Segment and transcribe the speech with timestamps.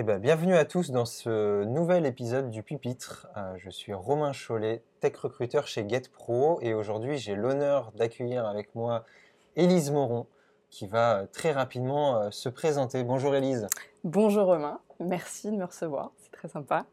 [0.00, 3.26] Eh ben, bienvenue à tous dans ce nouvel épisode du Pupitre.
[3.36, 8.74] Euh, je suis Romain Chollet, tech recruteur chez GetPro et aujourd'hui j'ai l'honneur d'accueillir avec
[8.74, 9.04] moi
[9.56, 10.26] Élise Moron
[10.70, 13.04] qui va euh, très rapidement euh, se présenter.
[13.04, 13.66] Bonjour Élise.
[14.02, 16.86] Bonjour Romain, merci de me recevoir, c'est très sympa.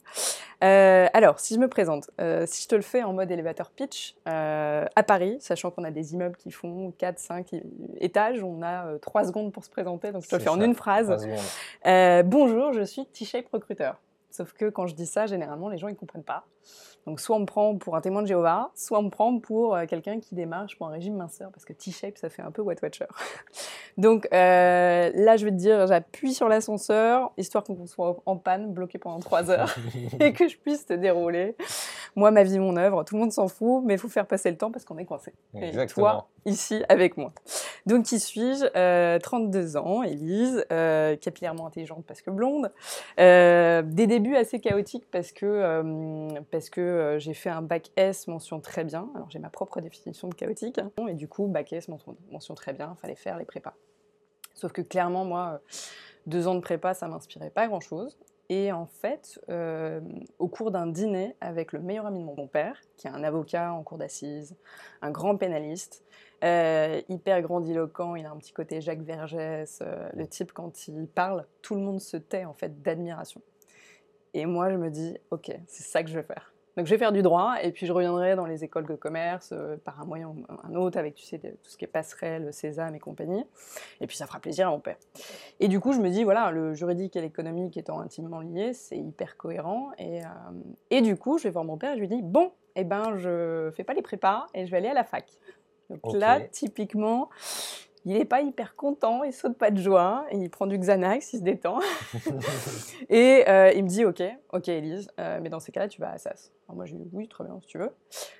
[0.63, 3.69] Euh, alors, si je me présente, euh, si je te le fais en mode élévateur
[3.69, 7.51] pitch, euh, à Paris, sachant qu'on a des immeubles qui font 4, 5
[7.99, 10.75] étages, on a 3 secondes pour se présenter, donc je te le fais en une
[10.75, 11.27] phrase.
[12.25, 13.99] bonjour, je suis T-Shape recruteur.
[14.30, 16.45] Sauf que quand je dis ça, généralement, les gens ne comprennent pas.
[17.05, 19.76] Donc soit on me prend pour un témoin de Jéhovah, soit on me prend pour
[19.76, 22.62] euh, quelqu'un qui démarche pour un régime minceur, parce que T-shape, ça fait un peu
[22.62, 23.05] What Watcher.
[23.98, 28.73] Donc euh, là, je vais te dire, j'appuie sur l'ascenseur, histoire qu'on soit en panne,
[28.73, 29.73] bloqué pendant trois heures,
[30.20, 31.55] et que je puisse te dérouler.
[32.17, 34.49] Moi, ma vie, mon œuvre, tout le monde s'en fout, mais il faut faire passer
[34.49, 35.34] le temps parce qu'on est coincé.
[35.53, 36.07] Exactement.
[36.07, 37.31] Et toi, ici, avec moi.
[37.85, 38.66] Donc, qui suis-je?
[38.76, 42.71] Euh, 32 ans, Élise, euh, capillairement intelligente parce que blonde.
[43.20, 47.91] Euh, des débuts assez chaotiques parce que, euh, parce que euh, j'ai fait un bac
[47.95, 49.10] S mention très bien.
[49.13, 50.79] Alors j'ai ma propre définition de chaotique.
[51.07, 53.76] Et du coup, bac S mention, très bien, il fallait faire les prépas.
[54.55, 55.57] Sauf que clairement, moi, euh,
[56.26, 58.18] deux ans de prépa, ça m'inspirait pas grand-chose.
[58.49, 59.99] Et en fait, euh,
[60.40, 63.73] au cours d'un dîner avec le meilleur ami de mon père, qui est un avocat
[63.73, 64.56] en cour d'assises,
[65.01, 66.03] un grand pénaliste,
[66.41, 69.81] hyper grandiloquent, il a un petit côté Jacques Vergès,
[70.13, 73.41] le type quand il parle, tout le monde se tait en fait d'admiration.
[74.34, 76.53] Et moi je me dis, ok, c'est ça que je vais faire.
[76.78, 79.50] Donc je vais faire du droit et puis je reviendrai dans les écoles de commerce
[79.51, 82.53] euh, par un moyen ou un autre avec tu sais tout ce qui est passerelle,
[82.53, 83.44] sésame et compagnie.
[84.00, 84.97] Et puis ça fera plaisir à mon père.
[85.59, 88.97] Et du coup je me dis voilà le juridique et l'économique étant intimement liés, c'est
[88.97, 90.28] hyper cohérent et, euh,
[90.91, 93.17] et du coup je vais voir mon père et je lui dis bon eh ben
[93.17, 95.25] je fais pas les prépas et je vais aller à la fac.
[95.89, 97.29] Donc là typiquement
[98.08, 101.34] il n'est pas hyper content, il saute pas de joie, et il prend du Xanax,
[101.34, 101.80] il se détend.
[103.09, 106.12] et euh, il me dit Ok, ok, Elise, euh, mais dans ces cas-là, tu vas
[106.12, 106.53] à SAS.
[106.68, 107.91] Alors moi, je lui dis Oui, très bien, si tu veux.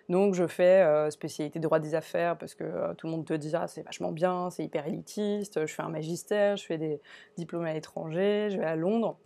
[0.08, 3.52] Donc, je fais euh, spécialité droit des affaires parce que tout le monde te dit
[3.56, 5.66] Ah, c'est vachement bien, c'est hyper élitiste.
[5.66, 7.02] Je fais un magistère, je fais des
[7.36, 9.18] diplômes à l'étranger, je vais à Londres.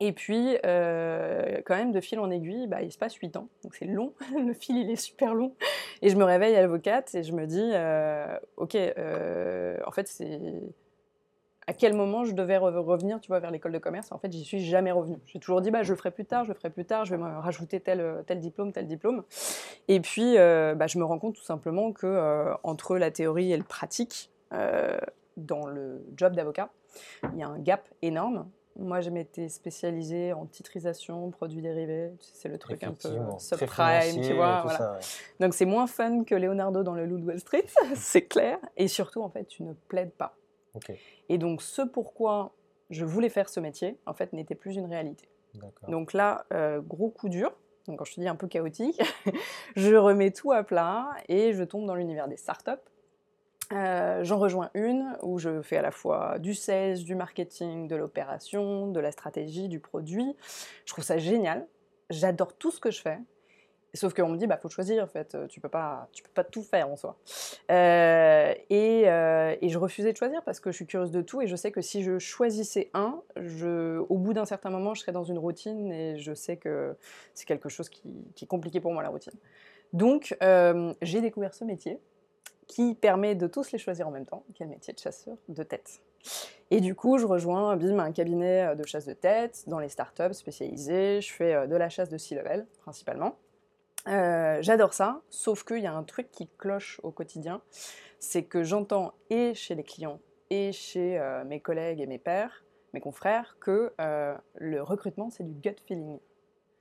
[0.00, 3.48] Et puis, euh, quand même, de fil en aiguille, bah, il se passe 8 ans.
[3.62, 5.54] Donc c'est long, le fil il est super long.
[6.02, 10.08] Et je me réveille à l'avocate et je me dis, euh, ok, euh, en fait,
[10.08, 10.40] c'est
[11.66, 14.12] à quel moment je devais revenir, tu vois, vers l'école de commerce?
[14.12, 15.18] En fait, j'y suis jamais revenue.
[15.26, 17.14] J'ai toujours dit, bah, je le ferai plus tard, je le ferai plus tard, je
[17.14, 19.24] vais me rajouter tel, tel diplôme, tel diplôme.
[19.88, 23.64] Et puis, bah, je me rends compte tout simplement que entre la théorie et le
[23.64, 26.70] pratique, dans le job d'avocat,
[27.32, 28.48] il y a un gap énorme
[28.78, 32.10] moi, je m'étais spécialisée en titrisation, produits dérivés.
[32.20, 34.62] C'est le truc un peu subprime, tu vois.
[34.62, 34.98] Voilà.
[35.40, 38.58] Donc, c'est moins fun que Leonardo dans le Loup de Wall Street, c'est clair.
[38.76, 40.36] Et surtout, en fait, tu ne plaides pas.
[41.28, 42.52] Et donc, ce pourquoi
[42.90, 45.28] je voulais faire ce métier, en fait, n'était plus une réalité.
[45.88, 47.52] Donc là, euh, gros coup dur.
[47.88, 49.00] Donc, quand je te dis un peu chaotique,
[49.76, 52.72] je remets tout à plat et je tombe dans l'univers des startups
[53.72, 57.96] euh, j'en rejoins une où je fais à la fois du sales, du marketing, de
[57.96, 60.36] l'opération, de la stratégie, du produit.
[60.84, 61.66] Je trouve ça génial.
[62.10, 63.18] J'adore tout ce que je fais.
[63.94, 65.36] Sauf qu'on me dit, bah faut choisir en fait.
[65.48, 67.16] Tu peux peux pas tout faire en soi.
[67.70, 71.40] Euh, et, euh, et, je refusais de choisir parce que je suis curieuse de tout
[71.40, 75.12] et je sais que si je choisissais un, au bout d'un certain moment, je serais
[75.12, 76.94] dans une routine et je sais que
[77.32, 78.02] c'est quelque chose qui,
[78.40, 79.32] est compliqué pour moi la routine.
[79.94, 80.36] Donc
[81.00, 81.98] j'ai découvert ce métier
[82.66, 85.62] qui permet de tous les choisir en même temps, qui est métier de chasseur de
[85.62, 86.00] tête.
[86.70, 89.88] Et du coup, je rejoins BIM, un cabinet euh, de chasse de tête dans les
[89.88, 91.20] startups spécialisées.
[91.20, 93.36] Je fais euh, de la chasse de C-level principalement.
[94.08, 97.60] Euh, j'adore ça, sauf qu'il y a un truc qui cloche au quotidien,
[98.20, 103.00] c'est que j'entends et chez les clients et chez mes collègues et mes pairs, mes
[103.00, 103.92] confrères, que
[104.54, 106.20] le recrutement c'est du gut feeling.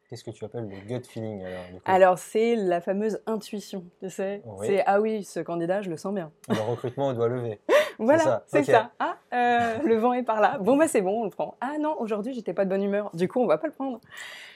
[0.07, 4.43] Qu'est-ce que tu appelles le gut feeling alors Alors, c'est la fameuse intuition, tu sais.
[4.61, 6.31] C'est ah oui, ce candidat, je le sens bien.
[6.47, 7.59] Le recrutement, on doit lever.
[7.97, 8.91] voilà, c'est ça.
[8.99, 10.59] Ah, euh, le vent est par là.
[10.59, 11.57] Bon, bah c'est bon, on le prend.
[11.59, 13.09] Ah non, aujourd'hui, j'étais pas de bonne humeur.
[13.15, 13.99] Du coup, on va pas le prendre.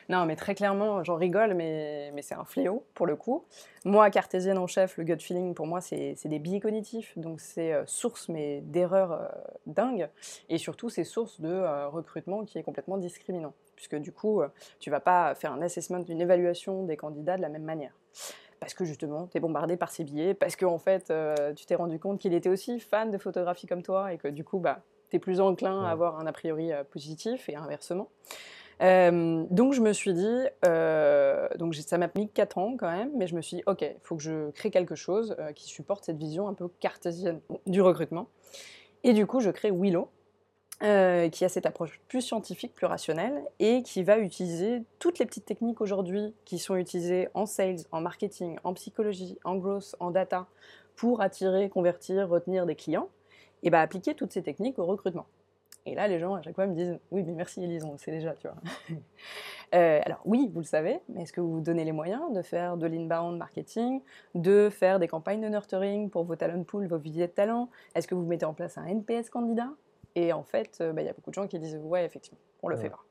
[0.08, 3.44] Non, mais très clairement, j'en rigole, mais, mais c'est un fléau pour le coup.
[3.86, 7.18] Moi, cartésienne en chef, le gut feeling, pour moi, c'est des biais cognitifs.
[7.18, 9.28] Donc, c'est euh, source, mais d'erreurs euh,
[9.66, 10.10] dingues.
[10.50, 14.50] Et surtout, c'est source de recrutement qui est complètement discriminant puisque du coup, euh,
[14.82, 17.94] tu vas pas faire un assessment, une évaluation des candidats de la même manière.
[18.60, 21.66] Parce que justement, tu es bombardé par ces billets, parce qu'en en fait, euh, tu
[21.66, 24.60] t'es rendu compte qu'il était aussi fan de photographie comme toi, et que du coup,
[24.60, 28.10] bah, tu es plus enclin à avoir un a priori euh, positif, et inversement.
[28.82, 30.44] donc je me suis dit,
[31.58, 33.96] donc ça m'a mis 4 ans quand même, mais je me suis dit, ok, il
[34.04, 38.28] faut que je crée quelque chose qui supporte cette vision un peu cartésienne du recrutement.
[39.06, 40.10] Et du coup, je crée Willow,
[40.84, 45.26] euh, qui a cette approche plus scientifique, plus rationnelle, et qui va utiliser toutes les
[45.26, 50.12] petites techniques aujourd'hui qui sont utilisées en sales, en marketing, en psychologie, en growth, en
[50.12, 50.48] data,
[50.96, 53.10] pour attirer, convertir, retenir des clients,
[53.64, 55.26] et bah, appliquer toutes ces techniques au recrutement.
[55.86, 57.98] Et là, les gens, à chaque fois, me disent Oui, mais merci, Elise, on le
[57.98, 58.58] sait déjà, tu vois.
[59.76, 62.42] Euh, alors, oui, vous le savez, mais est-ce que vous vous donnez les moyens de
[62.42, 64.02] faire de l'inbound marketing,
[64.34, 68.08] de faire des campagnes de nurturing pour vos talent pools, vos visites de talent Est-ce
[68.08, 69.70] que vous mettez en place un NPS candidat?
[70.16, 72.40] Et en fait, euh, bah, il y a beaucoup de gens qui disent Ouais, effectivement,
[72.64, 73.04] on le fait pas.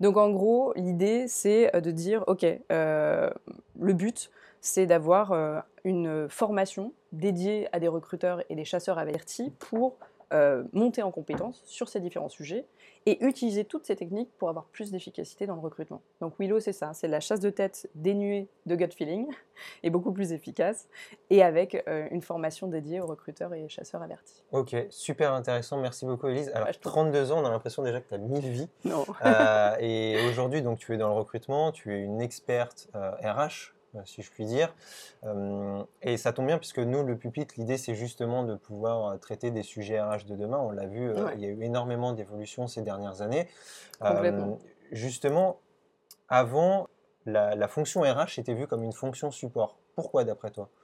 [0.00, 4.30] Donc, en gros, l'idée, c'est euh, de dire Ok, le but,
[4.60, 9.96] c'est d'avoir une formation dédiée à des recruteurs et des chasseurs avertis pour
[10.32, 12.66] euh, monter en compétence sur ces différents sujets
[13.06, 16.02] et utiliser toutes ces techniques pour avoir plus d'efficacité dans le recrutement.
[16.20, 19.26] Donc Willow, c'est ça, c'est la chasse de tête dénuée de gut feeling
[19.82, 20.88] et beaucoup plus efficace
[21.30, 24.42] et avec euh, une formation dédiée aux recruteurs et chasseurs avertis.
[24.52, 26.50] Ok, super intéressant, merci beaucoup Elise.
[26.54, 28.68] Alors 32 ans, on a l'impression déjà que tu as 1000 vies.
[28.84, 29.04] Non.
[29.24, 33.74] Euh, et aujourd'hui, donc tu es dans le recrutement, tu es une experte RH
[34.04, 34.74] si je puis dire.
[35.24, 39.16] Euh, et ça tombe bien puisque nous, le pupitre, l'idée c'est justement de pouvoir euh,
[39.18, 40.58] traiter des sujets RH de demain.
[40.58, 43.48] On l'a vu, il y a eu énormément d'évolutions ces dernières années.
[44.90, 45.60] justement,
[46.28, 46.88] avant,
[47.26, 49.78] la fonction RH était vue comme une fonction support.
[49.94, 50.68] Pourquoi d'après toi?
[50.68, 50.81] euh,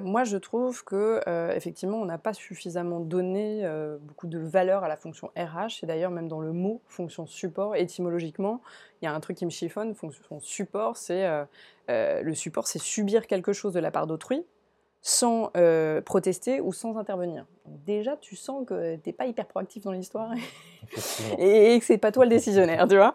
[0.00, 4.84] moi, je trouve que euh, effectivement, on n'a pas suffisamment donné euh, beaucoup de valeur
[4.84, 5.82] à la fonction RH.
[5.82, 8.60] Et d'ailleurs, même dans le mot fonction support, étymologiquement,
[9.00, 9.94] il y a un truc qui me chiffonne.
[9.94, 11.26] Fonction support, c'est
[11.88, 14.44] le support, c'est subir quelque chose de la part d'autrui
[15.02, 15.52] sans
[16.04, 17.46] protester ou sans intervenir.
[17.66, 20.32] déjà, tu sens que tu n'es pas hyper proactif dans l'histoire
[21.38, 23.14] et, et que c'est pas toi le décisionnaire, tu vois.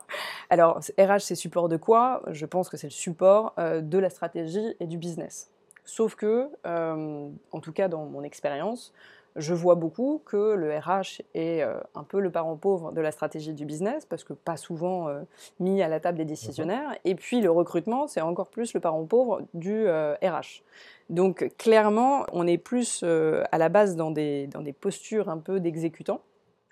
[0.50, 2.22] Alors, RH, c'est support de quoi?
[2.28, 5.52] Je pense que c'est le support de la stratégie et du business.
[5.86, 8.94] Sauf que, euh, en tout cas dans mon expérience,
[9.38, 13.12] je vois beaucoup que le RH est euh, un peu le parent pauvre de la
[13.12, 15.22] stratégie du business, parce que pas souvent euh,
[15.60, 16.98] mis à la table des décisionnaires.
[17.06, 20.64] Et puis le recrutement, c'est encore plus le parent pauvre du RH.
[21.10, 25.60] Donc clairement, on est plus à la base dans des, dans des postures un peu
[25.60, 26.22] d'exécutants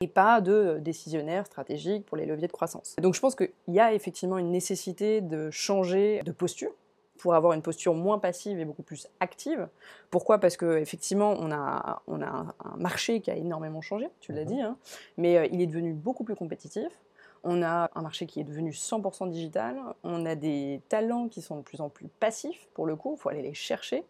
[0.02, 2.96] et pas de décisionnaires stratégiques pour les leviers de croissance.
[3.02, 6.72] Donc je pense qu'il y a effectivement une nécessité de changer de posture
[7.19, 9.68] pour avoir une posture moins passive et beaucoup plus active.
[10.10, 10.39] Pourquoi?
[10.39, 14.48] Parce qu'effectivement, on a, on a un, marché qui a énormément changé, tu l'as mhm.
[14.48, 14.77] dit, hein,
[15.18, 16.88] mais euh, il est devenu beaucoup plus compétitif.
[17.44, 19.77] On a un marché qui est devenu 100% digital.
[20.04, 23.21] On a des talents qui sont de plus en plus passifs, pour le coup, il
[23.21, 24.04] faut aller les chercher.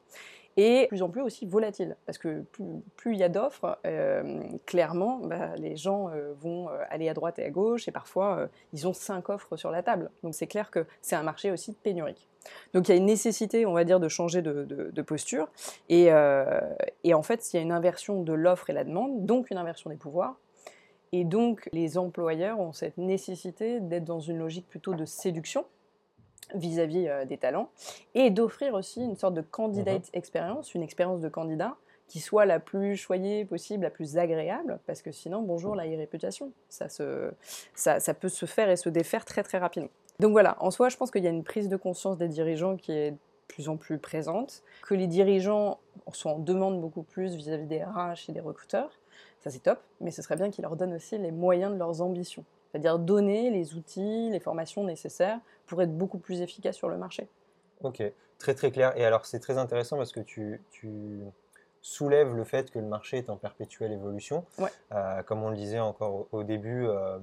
[0.58, 2.44] Et de plus en plus aussi volatile, parce que
[2.96, 7.38] plus, il y a d'offres, euh, clairement, bah, les gens euh, vont aller à droite
[7.40, 10.10] et à gauche, et parfois, ils ont cinq offres sur la table.
[10.24, 12.29] Donc c'est clair que c'est un marché aussi pénurique.
[12.74, 15.50] Donc il y a une nécessité, on va dire, de changer de, posture.
[15.92, 16.62] Euh,
[17.04, 19.58] et, en fait, il y a une inversion de l'offre et la demande, donc une
[19.58, 20.36] inversion des pouvoirs.
[21.12, 25.66] Et donc les employeurs ont cette nécessité d'être dans une logique plutôt de séduction
[26.54, 27.70] vis-à-vis euh, des talents
[28.14, 30.10] et d'offrir aussi une sorte de candidate mhm.
[30.14, 31.76] expérience, une expérience de candidat
[32.08, 36.52] qui soit la plus choyée possible, la plus agréable, parce que sinon, bonjour la réputation
[36.68, 39.92] ça, ça peut se faire et se défaire très très rapidement.
[40.20, 42.76] Donc voilà, en soi, je pense qu'il y a une prise de conscience des dirigeants
[42.76, 43.18] qui est de
[43.48, 45.80] plus en plus présente, que les dirigeants
[46.12, 48.92] sont en demande beaucoup plus vis-à-vis des RH et des recruteurs.
[49.40, 52.02] Ça, c'est top, mais ce serait bien qu'ils leur donnent aussi les moyens de leurs
[52.02, 52.44] ambitions.
[52.72, 57.28] C'est-à-dire donner les outils, les formations nécessaires pour être beaucoup plus efficace sur le marché.
[57.84, 58.04] Ok,
[58.38, 58.96] très très clair.
[58.98, 60.62] Et alors, c'est très intéressant parce que tu,
[61.82, 64.44] soulèves le fait que le marché est en perpétuelle évolution.
[64.92, 67.18] Euh, comme on le disait encore au, début, euh,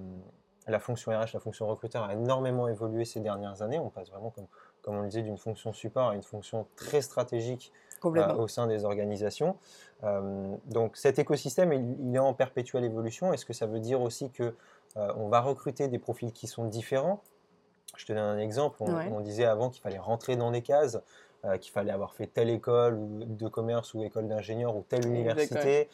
[0.67, 3.79] la fonction RH, la fonction recruteur a énormément évolué ces dernières années.
[3.79, 4.47] On passe vraiment, comme,
[4.83, 7.73] comme on le disait, d'une fonction support à une fonction très stratégique
[8.05, 9.57] euh, au sein des organisations.
[10.05, 13.33] Euh, donc cet écosystème, il, est en perpétuelle évolution.
[13.33, 14.55] Est-ce que ça veut dire aussi que
[14.97, 17.23] euh, on va recruter des profils qui sont différents?
[17.97, 18.83] Je te donne un exemple.
[18.83, 21.01] On, disait avant qu'il fallait rentrer dans des cases.
[21.61, 25.89] qu'il fallait avoir fait telle école de commerce ou école d'ingénieur ou telle université,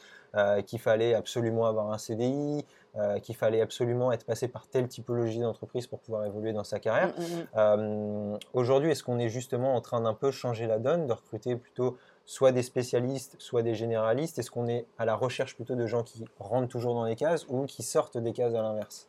[0.67, 5.39] qu'il fallait absolument avoir un CDI, euh, qu'il fallait absolument être passé par telle typologie
[5.39, 7.15] d'entreprise pour pouvoir évoluer dans sa carrière.
[7.17, 7.47] Mm, mm, mm.
[7.57, 11.57] Euh, aujourd'hui, est-ce qu'on est justement en train d'un peu changer la donne, de recruter
[11.57, 11.97] plutôt
[12.27, 14.39] soit des spécialistes, soit des généralistes?
[14.39, 17.47] Est-ce qu'on est à la recherche plutôt de gens qui rentrent toujours dans les cases
[17.49, 19.09] ou qui sortent des cases à l'inverse?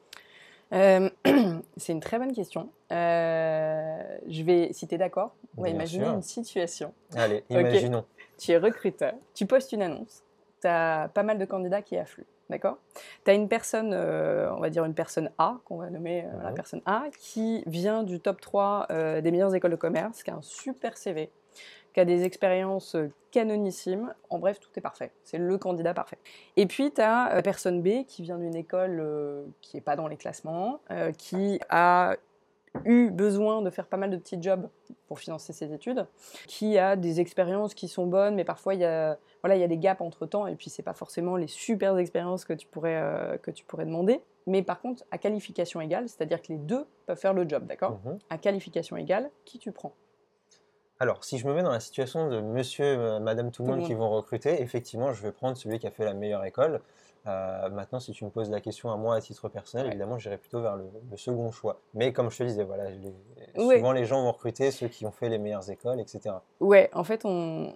[0.72, 1.10] Euh,
[1.76, 2.70] c'est une très bonne question.
[2.90, 6.94] je vais, si tu es d'accord, on va imaginer une situation.
[7.18, 8.06] Allez, imaginons.
[8.38, 10.24] Tu es recruteur, tu postes une annonce,
[10.62, 12.24] tu as pas mal de candidats qui affluent.
[12.54, 12.78] D'accord
[13.26, 16.44] Tu as une personne, euh, on va dire une personne A, qu'on va nommer euh,
[16.44, 20.30] la personne A, qui vient du top 3 euh, des meilleures écoles de commerce, qui
[20.30, 21.32] a un super CV,
[21.96, 22.96] qui a des expériences
[23.32, 24.14] canonissimes.
[24.30, 25.12] En bref, tout est parfait.
[25.24, 26.20] C'est le candidat parfait.
[26.56, 29.04] Et puis, tu as la personne B qui vient d'une école
[29.62, 30.80] qui n'est pas dans les classements,
[31.18, 32.18] qui a
[32.86, 34.70] eu besoin de faire pas mal de petits jobs
[35.08, 36.06] pour financer ses études,
[36.48, 39.64] qui a des expériences qui sont bonnes, mais parfois il y a, voilà, il y
[39.64, 42.68] a des gaps entre temps, et puis c'est pas forcément les super expériences que tu
[42.68, 44.22] pourrais, euh, que tu pourrais demander.
[44.48, 48.00] Mais par contre, à qualification égale, c'est-à-dire que les deux peuvent faire le job, d'accord?
[48.06, 48.20] Mhm.
[48.30, 49.94] À qualification égale, qui tu prends?
[51.00, 53.86] Alors, si je me mets dans la situation de monsieur, euh, madame, tout le monde
[53.86, 56.82] qui vont recruter, effectivement, je vais prendre celui qui a fait la meilleure école.
[57.26, 59.92] Euh, maintenant, si tu me poses la question à moi à titre personnel, Ouais.
[59.94, 61.80] évidemment, j'irai plutôt vers le, le second choix.
[61.94, 63.14] Mais comme je te disais, voilà, les-
[63.64, 63.78] Ouais.
[63.78, 66.36] souvent les gens vont recruter ceux qui ont fait les meilleures écoles, etc.
[66.60, 67.74] Ouais, en fait, on,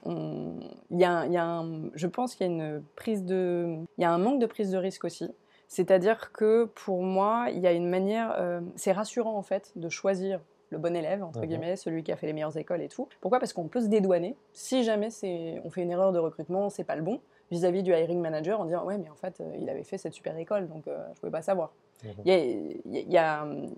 [0.92, 4.06] y a, y a un, je pense qu'il y a une prise de, il y
[4.06, 5.30] a un manque de prise de risque aussi.
[5.70, 9.90] C'est-à-dire que pour moi, il y a une manière, euh, c'est rassurant en fait de
[9.90, 10.40] choisir
[10.70, 11.46] le bon élève entre Mhm.
[11.46, 13.08] guillemets, celui qui a fait les meilleures écoles et tout.
[13.22, 13.40] Pourquoi?
[13.40, 15.08] Parce qu'on peut se dédouaner si jamais
[15.64, 17.20] on fait une erreur de recrutement, c'est pas le bon
[17.52, 20.14] vis-à-vis du hiring manager en disant ouais mais en fait euh, il avait fait cette
[20.14, 21.72] super école donc euh, je pouvais pas savoir.
[22.26, 23.70] Il y a- il y a- il y a, hum,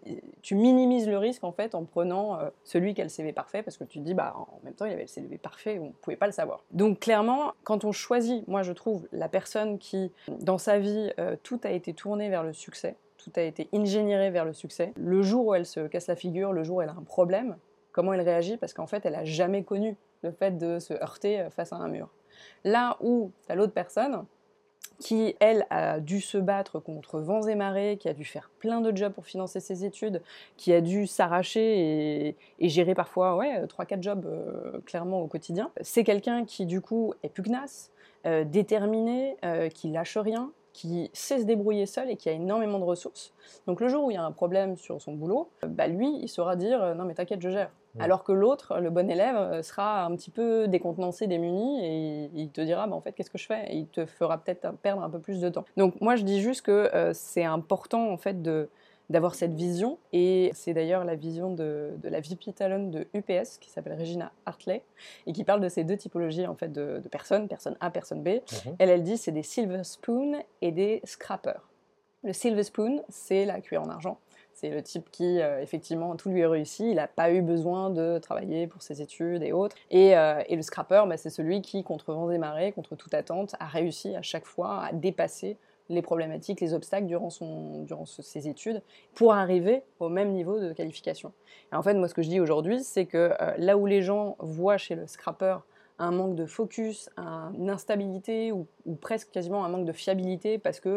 [0.42, 3.64] tu minimises le risque en fait en prenant euh, celui qui a le CV parfait
[3.64, 5.92] parce que tu te dis bah en même temps il avait le CV parfait on
[6.02, 6.64] pouvait pas le savoir.
[6.72, 10.12] Donc clairement quand on choisit, moi je trouve la personne qui
[10.42, 14.32] dans sa vie euh, tout a été tourné vers le succès, tout a été ingénieré
[14.32, 14.92] vers le succès.
[14.98, 17.56] Le jour où elle se casse la figure, le jour où elle a un problème,
[17.94, 21.40] comment elle réagit parce qu'en fait elle a jamais connu le fait de se heurter
[21.40, 22.10] euh, face à un mur.
[22.64, 24.26] Là où tu as l'autre personne
[25.00, 28.82] qui, elle, a dû se battre contre vents et marées, qui a dû faire plein
[28.82, 30.22] de jobs pour financer ses études,
[30.58, 35.72] qui a dû s'arracher et, gérer parfois ouais, 3-4 jobs euh, clairement au quotidien.
[35.82, 37.92] C'est quelqu'un qui, du coup, est pugnace,
[38.26, 42.80] euh, déterminé, euh, qui lâche rien, qui sait se débrouiller seul et qui a énormément
[42.80, 43.34] de ressources.
[43.68, 46.28] Donc le jour où il y a un problème sur son boulot, bah lui, il
[46.28, 47.72] saura dire non mais t'inquiète, je gère.
[47.98, 52.50] Alors que l'autre, le bon élève, euh, sera un petit peu décontenancé, démuni et il-
[52.50, 53.66] te dira bah, en fait qu'est-ce que je fais?
[53.72, 55.66] Et il te fera peut-être perdre un peu plus de temps.
[55.78, 58.70] Donc moi je dis juste que euh, c'est important en fait de
[59.10, 63.58] d'avoir cette vision et c'est d'ailleurs la vision de, de la VP Talent de UPS
[63.60, 64.84] qui s'appelle Regina Hartley
[65.26, 68.22] et qui parle de ces deux typologies en fait de, de personnes, personne A, personne
[68.22, 68.28] B.
[68.28, 68.76] Mhm.
[68.78, 71.68] Elle, elle dit c'est des silver spoon et des scrappers.
[72.24, 74.20] Le silver spoon, c'est la cuillère en argent.
[74.62, 76.90] C'est le type qui, euh, effectivement, tout lui est réussi.
[76.90, 79.74] Il n'a pas eu besoin de travailler pour ses études et autres.
[79.90, 83.14] Et, euh, et le scrapper, bah, c'est celui qui, contre vents et marées, contre toute
[83.14, 85.56] attente, a réussi à chaque fois à dépasser
[85.88, 88.82] les problématiques, les obstacles durant, ses études
[89.16, 91.32] pour arriver au même niveau de qualification.
[91.72, 94.02] Et en fait, moi, ce que je dis aujourd'hui, c'est que euh, là où les
[94.02, 95.56] gens voient chez le scrapper
[96.00, 98.68] un manque de focus, un- une instabilité ou,
[99.00, 100.90] presque quasiment un manque de fiabilité parce que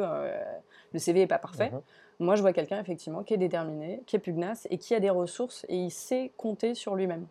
[0.93, 1.71] le CV n'est pas parfait.
[1.71, 1.81] Mhm.
[2.23, 5.11] Moi, je vois quelqu'un effectivement qui est déterminé, qui est pugnace et qui a des
[5.11, 7.27] ressources et il sait compter sur lui-même.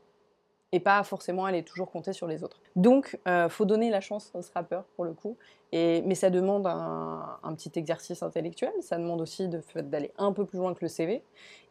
[0.71, 2.61] Et pas forcément aller toujours compter sur les autres.
[2.75, 5.35] Donc, il faut donner la chance au scrapper pour le coup.
[5.73, 10.57] Et, mais ça demande un, petit exercice intellectuel, ça demande aussi d'aller un peu plus
[10.57, 11.23] loin que le CV,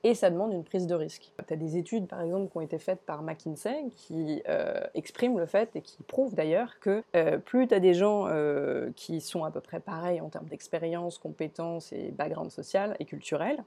[0.04, 1.32] et ça demande une prise de risque.
[1.46, 5.38] Tu as des études, par exemple, qui ont été faites par McKinsey, qui euh, expriment
[5.38, 9.20] le fait, et qui prouvent d'ailleurs, que euh, plus tu as des gens euh, qui
[9.20, 13.62] sont à peu près pareils en termes d'expérience, compétences et background social et culturel,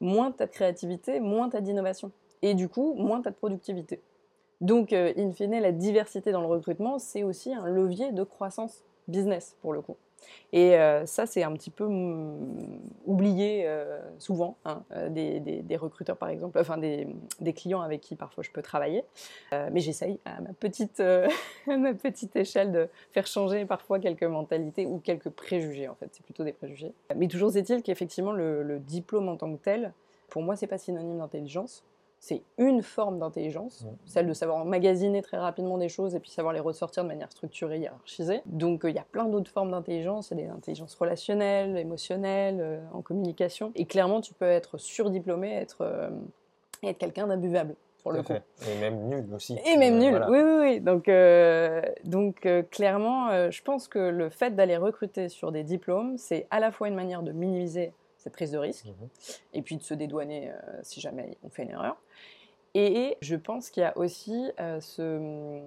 [0.00, 2.10] moins tu as de créativité, moins tu as d'innovation.
[2.42, 4.00] Et du coup, moins tu as de productivité.
[4.60, 8.84] Donc, euh, in fine, la diversité dans le recrutement, c'est aussi un levier de croissance
[9.06, 9.96] business, pour le coup.
[10.52, 16.28] Et euh, ça, c'est un petit peu mm, oublié euh, souvent hein, des, recruteurs, par
[16.28, 17.06] exemple, enfin des,
[17.54, 19.04] clients avec qui parfois je peux travailler.
[19.52, 21.00] Mais j'essaye à ma petite,
[21.66, 26.08] ma petite échelle de faire changer parfois quelques mentalités ou quelques préjugés, en fait.
[26.12, 26.92] C'est plutôt des préjugés.
[27.14, 29.92] Mais toujours est-il qu'effectivement, le, le diplôme en tant que tel,
[30.28, 31.84] pour moi, c'est pas synonyme d'intelligence.
[32.20, 36.52] C'est une forme d'intelligence, celle de savoir emmagasiner très rapidement des choses et puis savoir
[36.52, 38.42] les ressortir de manière structurée, hiérarchisée.
[38.46, 41.76] Donc euh, il y a plein d'autres formes d'intelligence, il y a des intelligences relationnelles,
[41.78, 43.70] émotionnelles, euh, en communication.
[43.76, 46.10] Et clairement, tu peux être surdiplômé, être, euh,
[46.82, 48.32] être quelqu'un d'imbuvable, pour le coup.
[48.32, 49.56] Et même nul aussi.
[49.64, 50.28] Et même nul, voilà.
[50.28, 50.80] oui, oui, oui.
[50.80, 51.08] Donc,
[52.04, 56.72] donc clairement, je pense que le fait d'aller recruter sur des diplômes, c'est à la
[56.72, 59.08] fois une manière de minimiser cette prise de risque, Mhm.
[59.54, 61.96] et puis de se dédouaner euh, si jamais on fait une erreur.
[62.74, 65.60] Et je pense qu'il y a aussi euh, ce-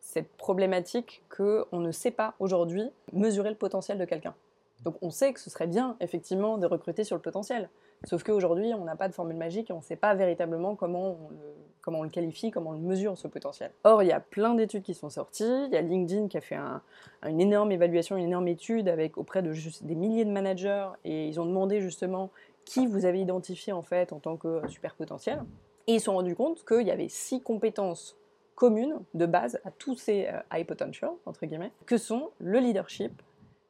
[0.00, 4.34] cette problématique qu'on ne sait pas aujourd'hui mesurer le potentiel de quelqu'un.
[4.82, 7.68] Donc on sait que ce serait bien effectivement de recruter sur le potentiel.
[8.04, 11.16] Sauf qu'aujourd'hui, on n'a pas de formule magique et on ne sait pas véritablement comment
[11.26, 11.36] on, le,
[11.80, 13.70] comment on le qualifie, comment on le mesure, ce potentiel.
[13.84, 15.44] Or, il y a plein d'études qui sont sorties.
[15.66, 16.82] Il y a LinkedIn qui a fait un-
[17.26, 21.26] une énorme évaluation, une énorme étude avec, auprès de juste des milliers de managers et
[21.28, 22.30] ils ont demandé justement
[22.64, 25.42] qui vous avez identifié en fait en tant que super potentiel.
[25.86, 28.16] Et ils se sont rendus compte qu'il y avait six compétences
[28.54, 33.20] communes de base à tous ces euh, high potential, entre guillemets, que sont le leadership,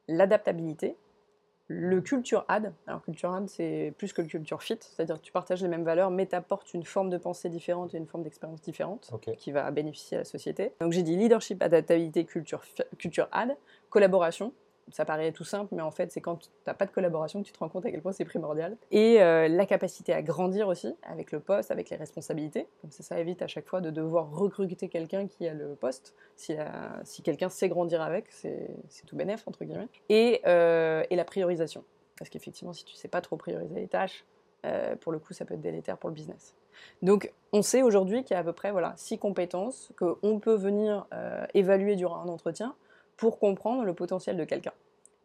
[0.07, 0.95] l'adaptabilité,
[1.67, 2.73] le culture add.
[2.85, 5.83] Alors, culture add, c'est plus que le culture fit, c'est-à-dire que tu partages les mêmes
[5.83, 9.51] valeurs, mais tu apportes une forme de pensée différente et une forme d'expérience différente qui
[9.51, 10.73] va bénéficier à la société.
[10.79, 12.61] Donc, j'ai dit leadership, adaptabilité, culture,
[12.97, 13.55] culture add,
[13.89, 14.53] collaboration.
[14.91, 17.47] Ça paraît tout simple, mais en fait, c'est quand tu n'as pas de collaboration que
[17.47, 18.77] tu te rends compte à quel point c'est primordial.
[18.91, 22.67] Et euh, la capacité à grandir aussi, avec le poste, avec les responsabilités.
[22.81, 26.13] Comme ça, ça évite à chaque fois de devoir recruter quelqu'un qui a le poste.
[26.35, 28.69] Si, la- si quelqu'un sait grandir avec, c'est
[29.07, 29.87] tout bénef, entre guillemets.
[30.09, 31.83] Et, euh, et la priorisation.
[32.19, 34.23] Parce qu'effectivement, si tu sais pas trop prioriser les tâches,
[34.65, 36.55] euh, pour le coup, ça peut être délétère pour le business.
[37.01, 40.55] Donc, on sait aujourd'hui qu'il y a à peu près voilà, six compétences qu'on peut
[40.55, 42.75] venir euh, évaluer durant un entretien
[43.17, 44.73] pour comprendre le potentiel de quelqu'un.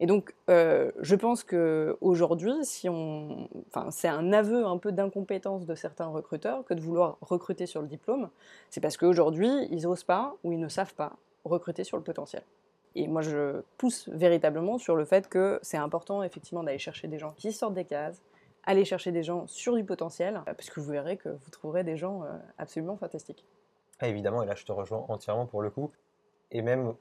[0.01, 3.47] Et donc, euh, je pense qu'aujourd'hui, si on...
[3.67, 7.83] enfin, c'est un aveu un peu d'incompétence de certains recruteurs que de vouloir recruter sur
[7.83, 8.31] le diplôme.
[8.71, 11.13] C'est parce qu'aujourd'hui, ils n'osent pas ou ils ne savent pas
[11.45, 12.41] recruter sur le potentiel.
[12.95, 17.19] Et moi, je pousse véritablement sur le fait que c'est important, effectivement, d'aller chercher des
[17.19, 18.23] gens qui sortent des cases,
[18.63, 21.83] aller chercher des gens sur du potentiel, euh, parce que vous verrez que vous trouverez
[21.83, 23.45] des gens euh, absolument fantastiques.
[23.99, 25.91] Ah, évidemment, et là je te rejoins entièrement pour le coup.
[26.49, 26.95] Et même,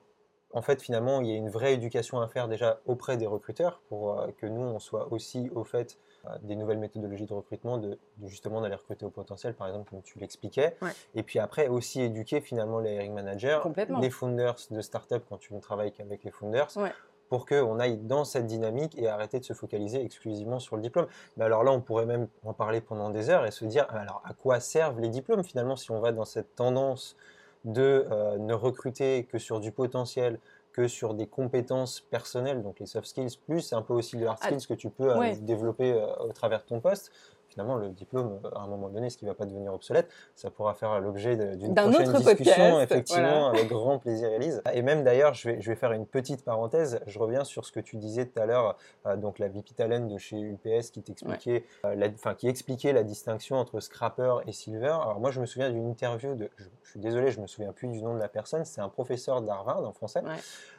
[0.53, 3.81] en fait, finalement, il y a une vraie éducation à faire déjà auprès des recruteurs
[3.89, 7.79] pour euh, que nous, on soit aussi au fait euh, des nouvelles méthodologies de recrutement,
[7.79, 10.77] de, de justement d'aller recruter au potentiel, par exemple, comme tu l'expliquais.
[10.83, 10.91] Ouais.
[11.15, 13.61] Et puis après, aussi éduquer finalement les hiring managers,
[14.01, 16.69] les founders de start-up quand tu ne travailles qu'avec les founders.
[16.77, 16.93] Ouais.
[17.29, 21.07] pour qu'on aille dans cette dynamique et arrêter de se focaliser exclusivement sur le diplôme.
[21.37, 24.21] Mais alors là, on pourrait même en parler pendant des heures et se dire, alors
[24.25, 27.17] à quoi servent les diplômes finalement si on va dans cette tendance
[27.65, 30.39] de euh, ne recruter que sur du potentiel,
[30.73, 34.39] que sur des compétences personnelles, donc les soft skills, plus un peu aussi de hard
[34.41, 35.37] Ah, skills que tu peux euh, ouais.
[35.37, 37.13] développer euh, au travers de ton poste.
[37.51, 40.09] Finalement, le diplôme, euh, à un moment donné, ce qui ne va pas devenir obsolète,
[40.35, 43.49] ça pourra faire l'objet d'une D'un prochaine autre discussion, podcast, effectivement, voilà.
[43.49, 44.63] avec grand plaisir, Elise.
[44.73, 47.01] Et même d'ailleurs, je vais, je vais faire une petite parenthèse.
[47.07, 48.77] Je reviens sur ce que tu disais tout à l'heure,
[49.07, 52.93] euh, donc la VP Talent de chez UPS qui t'expliquait, euh, la- enfin qui expliquait
[52.93, 54.87] la distinction entre scrapper et silver.
[55.03, 57.73] Alors moi, je me souviens d'une interview de, je, je suis désolé, je me souviens
[57.73, 58.65] plus du nom de la personne.
[58.65, 60.37] C'est un professeur d'Harvard en français Ouais.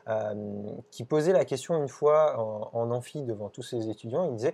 [0.07, 0.33] euh,
[0.91, 4.25] qui posait la question une fois en, en amphi devant tous ses étudiants.
[4.25, 4.53] Il disait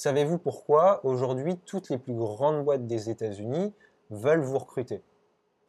[0.00, 3.72] Savez-vous pourquoi aujourd'hui toutes les plus grandes boîtes des États-Unis
[4.10, 5.02] veulent vous recruter?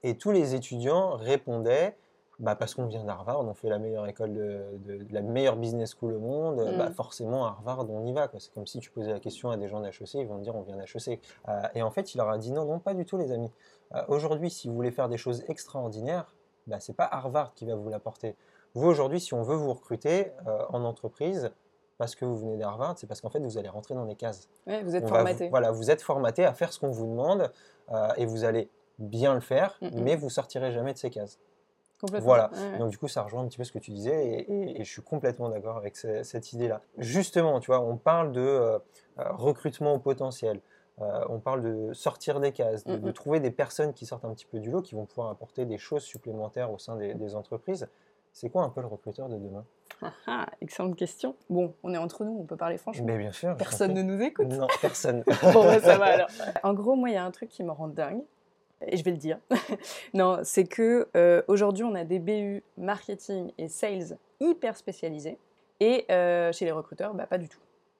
[0.03, 1.95] Et tous les étudiants répondaient
[2.39, 5.55] bah parce qu'on vient d'Harvard, on fait la meilleure école de, de- de la meilleure
[5.55, 6.77] business school au monde, Mm.
[6.77, 8.29] bah forcément à Harvard on y va.
[8.37, 10.53] C'est comme si tu posais la question à des gens d'HEC, ils vont te dire
[10.57, 11.21] on vient d'HEC.
[11.47, 13.49] Euh, et en fait, il leur a dit non, non, pas du tout les amis.
[13.95, 16.35] Euh, aujourd'hui, si vous voulez faire des choses extraordinaires,
[16.67, 18.35] bah, c'est pas Harvard qui va vous l'apporter.
[18.75, 21.49] Vous aujourd'hui, si on veut vous recruter euh, en entreprise,
[21.97, 24.47] parce que vous venez d'Harvard, c'est parce qu'en fait vous allez rentrer dans des cases.
[24.67, 25.49] Ouais, vous êtes On formaté.
[25.49, 27.51] voilà, vous êtes formaté à faire ce qu'on vous demande
[27.91, 30.01] euh, et vous allez bien le faire, Mhm.
[30.01, 31.39] mais vous sortirez jamais de ces cases.
[31.99, 32.25] Complètement.
[32.25, 32.51] Voilà.
[32.53, 32.77] Ouais, ouais.
[32.79, 34.83] Donc du coup, ça rejoint un petit peu ce que tu disais et, et- et
[34.83, 36.81] je suis complètement d'accord avec ce- cette idée-là.
[36.99, 38.77] Justement, tu vois, on parle de euh,
[39.19, 40.61] euh, recrutement au potentiel.
[40.99, 43.13] euh, on parle de sortir des cases, de, de Mhm.
[43.13, 45.77] trouver des personnes qui sortent un petit peu du lot, qui vont pouvoir apporter des
[45.77, 47.87] choses supplémentaires au sein des, des entreprises.
[48.39, 49.65] C'est quoi un peu le recruteur de demain?
[49.99, 51.35] Ah, ah, excellente question.
[51.49, 53.07] Bon, on est entre nous, on peut parler franchement.
[53.07, 53.57] Mais bien sûr.
[53.57, 54.49] Personne ne nous écoute.
[54.49, 55.23] Non, personne.
[55.53, 56.27] bon, bah, ça va alors.
[56.63, 58.21] En gros, moi, il y a un truc qui me rend dingue,
[58.85, 59.39] et je vais le dire.
[60.13, 65.39] non, c'est que euh, aujourd'hui, on a des BU marketing et sales hyper spécialisés,
[65.79, 67.57] et euh, chez les recruteurs, bah, pas du tout.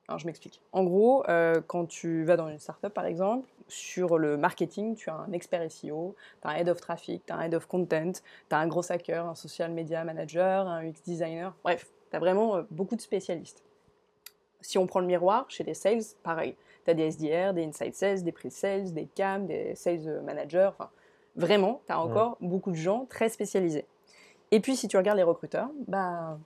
[0.08, 0.62] Alors, je m'explique.
[0.72, 5.10] En gros, euh, quand tu vas dans une startup, par exemple, sur le marketing, tu
[5.10, 7.68] as un expert SEO, tu as un head of traffic, tu as un head of
[7.68, 11.54] content, tu as un gros hacker, un social media manager, un UX designer.
[11.64, 13.64] Bref, tu as vraiment euh, beaucoup de spécialistes.
[14.62, 16.56] Si on prend le miroir, chez les sales, pareil.
[16.86, 20.70] Tu as des SDR, des inside sales, des pre-sales, des CAM, des sales managers.
[20.70, 20.90] Enfin,
[21.36, 23.86] vraiment, tu as encore beaucoup de gens très spécialisés.
[24.52, 26.40] Et puis, si tu regardes les recruteurs, bah,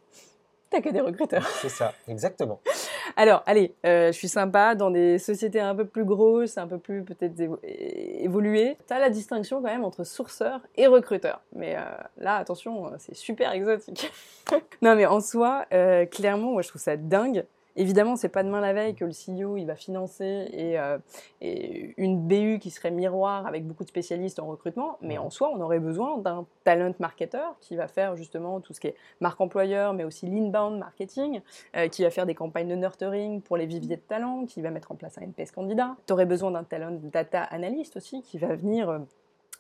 [0.71, 1.47] t'as que des recruteurs.
[1.62, 2.60] C'est ça, exactement.
[3.15, 6.78] Alors, allez, euh, je suis sympa, dans des sociétés un peu plus grosses, un peu
[6.78, 11.41] plus peut-être évoluées, tu as la distinction quand même entre sourceur et recruteur.
[11.56, 11.82] Mais euh,
[12.17, 14.12] là, attention, euh, c'est super exotique.
[14.82, 15.65] non, mais en soi,
[16.12, 17.45] clairement, moi, je trouve ça dingue.
[17.75, 20.97] Évidemment, c'est pas demain la veille que le CEO il va financer et, euh,
[21.39, 25.51] et une BU qui serait miroir avec beaucoup de spécialistes en recrutement, mais en soi,
[25.53, 29.39] on aurait besoin d'un talent marketer qui va faire justement tout ce qui est marque
[29.39, 31.41] employeur, mais aussi l'inbound marketing,
[31.77, 34.69] euh, qui va faire des campagnes de nurturing pour les viviers de talent, qui va
[34.69, 35.95] mettre en place un NPS candidat.
[36.07, 39.01] Tu aurais besoin d'un talent data analyst aussi, qui va venir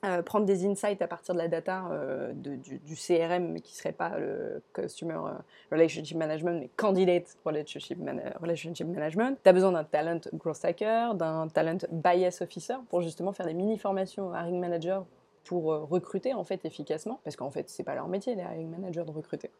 [0.03, 3.77] euh, prendre des insights à partir de la data euh, du, CRM, mais qui ne
[3.77, 5.33] serait pas le Customer euh,
[5.71, 7.99] Relationship Management, mais Candidate Relationship,
[8.41, 9.37] relationship Management.
[9.43, 13.53] Tu as besoin d'un talent growth hacker, d'un talent bias officer, pour justement faire des
[13.53, 15.05] mini-formations à Ring Manager
[15.43, 19.03] pour recruter en fait efficacement, parce qu'en fait c'est pas leur métier les hiring managers
[19.05, 19.51] de recruter.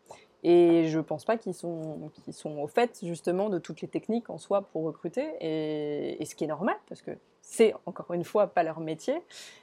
[0.44, 4.30] Et je pense pas qu'ils sont, qu'ils sont au fait justement de toutes les techniques
[4.32, 8.24] en soi pour recruter, et, et ce qui est normal, parce que c'est encore une
[8.24, 9.22] fois pas leur métier,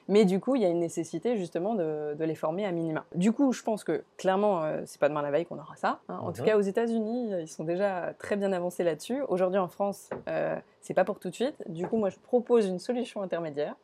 [0.09, 3.05] mais du coup il y a une nécessité justement de, de les former à minima.
[3.14, 6.01] Du coup je pense que clairement euh, c'est pas demain la veille qu'on aura ça.
[6.09, 6.19] hein.
[6.23, 6.47] En tout Mhm.
[6.49, 9.23] cas aux États-Unis ils sont déjà très bien avancés là-dessus.
[9.29, 11.57] Aujourd'hui en France euh, c'est pas pour tout de suite.
[11.69, 13.75] Du coup moi je propose une solution intermédiaire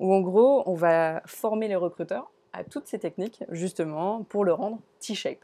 [0.00, 4.52] où en gros on va former les recruteurs à toutes ces techniques justement pour le
[4.52, 5.38] rendre T-shape.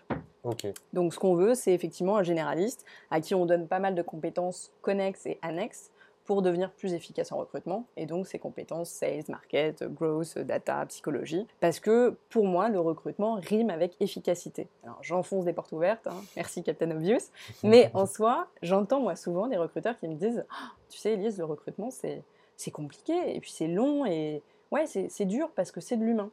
[0.93, 4.03] Donc ce qu'on veut, c'est effectivement un généraliste à qui on donne pas mal de
[4.03, 5.91] compétences connexes et annexes
[6.25, 11.47] pour devenir plus efficace en recrutement, et donc ces compétences sales, market, growth, data, psychologie,
[11.61, 14.69] parce que pour moi, le recrutement rime avec efficacité.
[14.85, 16.21] Alors j'enfonce des portes ouvertes, hein.
[16.37, 17.31] merci Captain Obvious,
[17.63, 21.39] mais en soi, j'entends moi souvent des recruteurs qui me disent Ah, Tu sais, Elise,
[21.39, 25.81] le recrutement, c'est compliqué, et puis c'est long, et ouais, c'est c'est dur parce que
[25.81, 26.31] c'est de l'humain.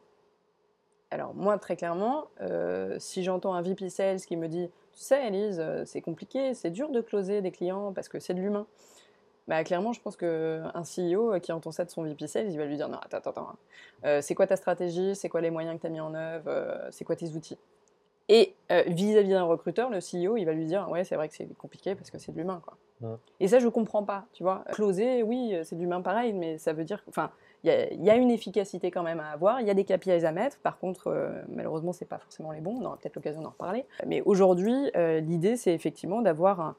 [1.11, 5.27] Alors moi, très clairement, euh, si j'entends un VP Sales qui me dit Tu sais,
[5.27, 8.67] Elise, euh, c'est compliqué, c'est dur de closer des clients parce que c'est de l'humain.
[9.49, 12.65] Bah, clairement, je pense qu'un CEO qui entend ça de son VP Sales, il va
[12.65, 13.55] lui dire Non, attends, attends, attends.
[14.05, 15.15] Euh, c'est quoi ta stratégie?
[15.15, 16.43] C'est quoi les moyens que tu as mis en œuvre?
[16.47, 17.57] Euh, C'est quoi tes outils?
[18.31, 21.33] Et euh, vis-à-vis d'un recruteur, le CEO, il va lui dire Ouais, c'est vrai que
[21.35, 22.61] c'est compliqué parce que c'est de l'humain.
[22.63, 22.77] quoi.
[23.01, 23.15] Ouais.
[23.39, 24.63] Et ça, je comprends pas, tu vois.
[24.71, 27.03] Closer, oui, c'est de l'humain pareil, mais ça veut dire.
[27.09, 27.31] Enfin,
[27.63, 29.73] il y, a- il y a une efficacité quand même à avoir, il y a
[29.73, 30.59] des KPIs à mettre.
[30.59, 32.77] Par contre, euh, malheureusement, c'est pas forcément les bons.
[32.79, 33.83] On aura peut-être l'occasion d'en reparler.
[34.05, 36.75] Mais aujourd'hui, euh, l'idée, c'est effectivement d'avoir un,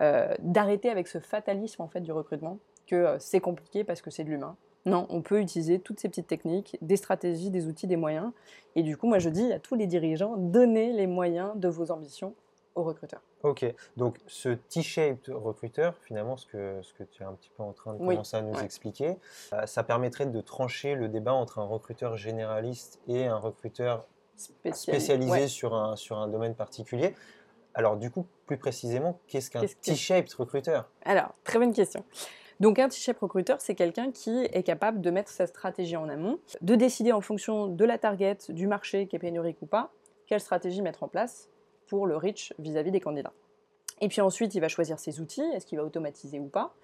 [0.00, 4.10] euh, d'arrêter avec ce fatalisme en fait du recrutement, que euh, c'est compliqué parce que
[4.10, 4.56] c'est de l'humain.
[4.86, 8.30] Non, on peut utiliser toutes ces petites techniques, des stratégies, des outils, des moyens.
[8.76, 11.90] Et du coup, moi, je dis à tous les dirigeants, donnez les moyens de vos
[11.90, 12.34] ambitions
[12.74, 13.20] aux recruteurs.
[13.42, 17.62] Ok, donc ce T-shaped recruteur, finalement, ce que, ce que tu es un petit peu
[17.62, 18.64] en train de Oui, commencer à nous ouais.
[18.64, 19.16] expliquer,
[19.52, 24.06] euh, ça permettrait de trancher le débat entre un recruteur généraliste et un recruteur
[24.36, 25.48] Spéciali- spécialisé Ouais.
[25.48, 27.14] sur, un, sur un domaine particulier.
[27.78, 32.04] Alors, du coup, plus précisément, qu'est-ce qu'un T-shaped recruteur Alors, très bonne question.
[32.58, 36.40] Donc un T-shape recruteur, c'est quelqu'un qui est capable de mettre sa stratégie en amont,
[36.60, 39.92] de décider en fonction de la target, du marché qui est pénurique ou pas,
[40.26, 41.50] quelle stratégie mettre en place
[41.86, 43.32] pour le reach vis-à-vis des candidats.
[44.00, 46.74] Et puis ensuite, il va choisir ses outils, est-ce qu'il va automatiser ou pas.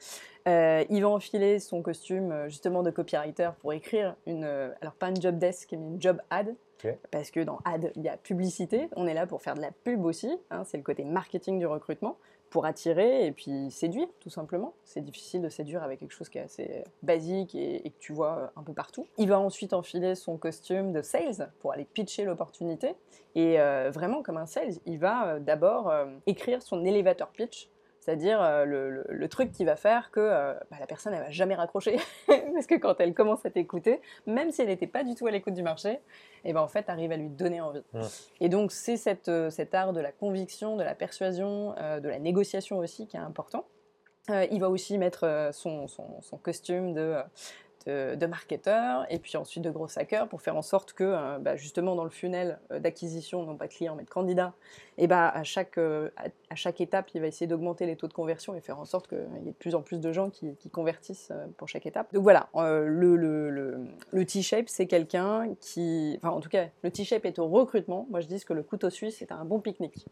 [0.47, 4.95] Euh, il va enfiler son costume euh, justement de copywriter pour écrire une, euh, alors
[4.95, 6.55] pas une job desk, mais une job ad.
[7.11, 8.89] Parce que dans ad, il y a publicité.
[8.97, 10.39] On est là pour faire de la pub aussi.
[10.51, 12.17] hein, c'est le côté marketing du recrutement
[12.51, 14.75] pour attirer et puis séduire, tout simplement.
[14.85, 18.39] C'est difficile de séduire avec quelque chose qui est assez basique et, que tu vois
[18.39, 19.07] euh, un peu partout.
[19.19, 22.95] Il va ensuite enfiler son costume de sales pour aller pitcher l'opportunité.
[23.35, 27.69] Et euh, vraiment, comme un sales, il va euh, d'abord euh, écrire son elevator pitch,
[28.05, 31.23] c'est-à-dire euh, le, le- le truc qui va faire que euh, bah, la personne, elle
[31.23, 31.97] va jamais raccrocher.
[32.27, 35.31] Parce que quand elle commence à t'écouter, même si elle n'était pas du tout à
[35.31, 36.01] l'écoute du marché,
[36.45, 37.83] et ben en fait, arrive à lui donner envie.
[38.41, 42.09] Et donc, c'est cette, euh, cet art de la conviction, de la persuasion, euh, de
[42.09, 43.65] la négociation aussi qui est important.
[44.31, 47.17] Euh, il va aussi mettre euh, son, son- son costume de,
[47.87, 51.39] de, de marketeur et puis ensuite de gros hacker pour faire en sorte que, euh,
[51.39, 54.55] bah, justement, dans le funnel euh, d'acquisition, non pas de clients mais de candidats,
[54.97, 56.11] et bah, à, chaque, euh,
[56.51, 59.09] à, chaque étape, il va essayer d'augmenter les taux de conversion et faire en sorte
[59.09, 61.87] qu'il y ait de plus en plus de gens qui, qui convertissent euh, pour chaque
[61.87, 62.13] étape.
[62.15, 66.19] Donc voilà, euh, le, le, le, le T-shape, c'est quelqu'un qui.
[66.19, 68.07] Enfin, en tout cas, le T-shape est au recrutement.
[68.11, 70.07] Moi, je dis que le couteau suisse est un bon pique-nique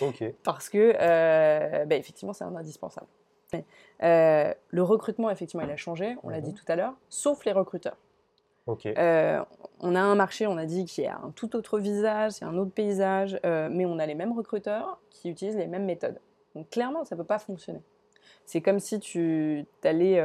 [0.00, 0.24] Ok.
[0.42, 3.06] parce que euh, bah, effectivement c'est un indispensable.
[4.02, 6.44] Euh, le recrutement effectivement il a changé, on l'a Mhm.
[6.44, 7.96] dit tout à l'heure, sauf les recruteurs.
[8.98, 9.40] Euh,
[9.80, 12.56] on a un marché, on a dit qui a un tout autre visage, c'est un
[12.58, 16.18] autre paysage, euh, mais on a les mêmes recruteurs qui utilisent les mêmes méthodes.
[16.56, 17.80] Donc clairement ça peut pas fonctionner.
[18.44, 20.18] C'est comme si tu allais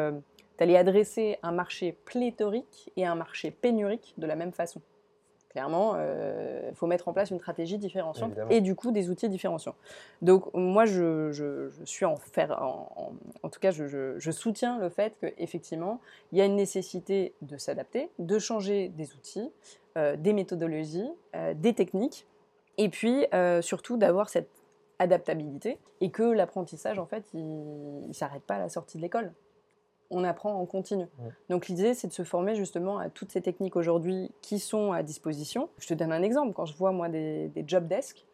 [0.75, 4.81] adresser un marché pléthorique et un marché pénurique de la même façon.
[5.51, 8.51] Clairement, il faut mettre en place une stratégie différenciante Évidemment.
[8.51, 9.75] et du coup des outils différenciants.
[10.21, 13.11] Donc moi, je, je- je suis en faire, en, en-
[13.43, 15.99] en tout cas, je, soutiens le fait qu'effectivement,
[16.31, 19.51] il y a une nécessité de s'adapter, de changer des outils,
[19.97, 22.25] euh, des méthodologies, euh, des techniques,
[22.77, 24.47] et puis euh, surtout d'avoir cette
[24.99, 29.33] adaptabilité et que l'apprentissage, en fait, il ne s'arrête pas à la sortie de l'école.
[30.11, 31.05] On apprend en continu.
[31.19, 31.31] Ouais.
[31.49, 35.03] Donc l'idée, c'est de se former justement à toutes ces techniques aujourd'hui qui sont à
[35.03, 35.69] disposition.
[35.79, 36.53] Je te donne un exemple.
[36.53, 38.25] Quand je vois moi des, des job desks,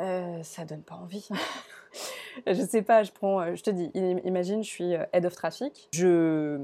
[0.00, 1.28] euh, ça donne pas envie.
[2.48, 5.24] je sais pas, je prends, euh, je te dis, im- imagine, je suis euh, head
[5.24, 5.88] of traffic.
[5.92, 6.58] Je,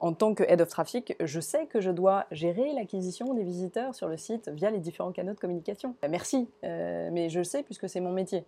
[0.00, 3.94] en tant que head of traffic, je sais que je dois gérer l'acquisition des visiteurs
[3.94, 5.94] sur le site via les différents canaux de communication.
[6.08, 8.44] Merci, euh, mais je le sais puisque c'est mon métier.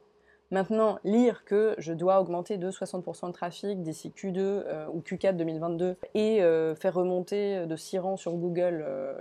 [0.53, 5.37] Maintenant, lire que je dois augmenter de 60% de trafic d'ici Q2 euh, ou Q4
[5.37, 9.15] 2022 et euh, faire remonter de 6 rangs sur Google euh,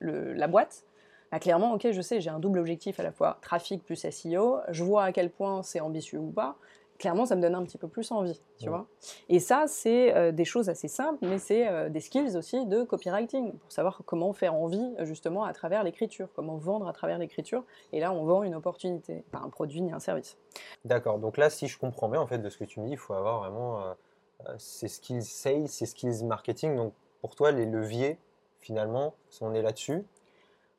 [0.00, 0.84] le, la boîte,
[1.32, 4.58] bah, clairement, ok, je sais, j'ai un double objectif à la fois trafic plus SEO,
[4.68, 6.56] je vois à quel point c'est ambitieux ou pas,
[6.98, 8.86] clairement, ça me donne un petit peu plus envie, tu vois.
[9.28, 12.82] Et ça, c'est euh, des choses assez simples, mais c'est euh, des skills aussi de
[12.82, 17.64] copywriting, pour savoir comment faire envie, justement, à travers l'écriture, comment vendre à travers l'écriture.
[17.92, 20.36] Et là, on vend une opportunité, pas un produit ni un service.
[20.84, 21.18] D'accord.
[21.18, 22.98] Donc là, si je comprends bien, en fait, de ce que tu me dis, il
[22.98, 26.76] faut avoir vraiment euh, ces skills sales, ces skills marketing.
[26.76, 28.18] Donc, pour toi, les leviers,
[28.60, 30.04] finalement, on est là-dessus?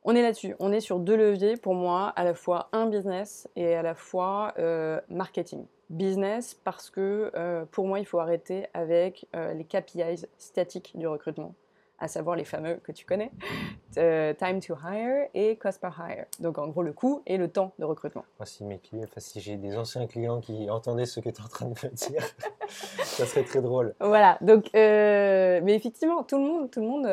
[0.04, 0.54] On est là-dessus.
[0.58, 3.94] On est sur deux leviers pour moi, à la fois un business et à la
[3.94, 4.54] fois
[5.08, 10.92] marketing business parce que euh, pour moi, il faut arrêter avec euh, les KPIs statiques
[10.96, 11.54] du recrutement,
[11.98, 13.30] à savoir les fameux que tu connais,
[13.96, 16.26] euh, time to hire et cost per hire.
[16.40, 18.24] Donc en gros, le coût et le temps de recrutement.
[18.44, 21.48] si, mes clients, si j'ai des anciens clients qui entendaient ce que tu es en
[21.48, 22.22] train de me dire,
[22.68, 23.94] ça serait très drôle.
[24.00, 27.06] Voilà, donc, mais effectivement, tout le monde, tout le monde,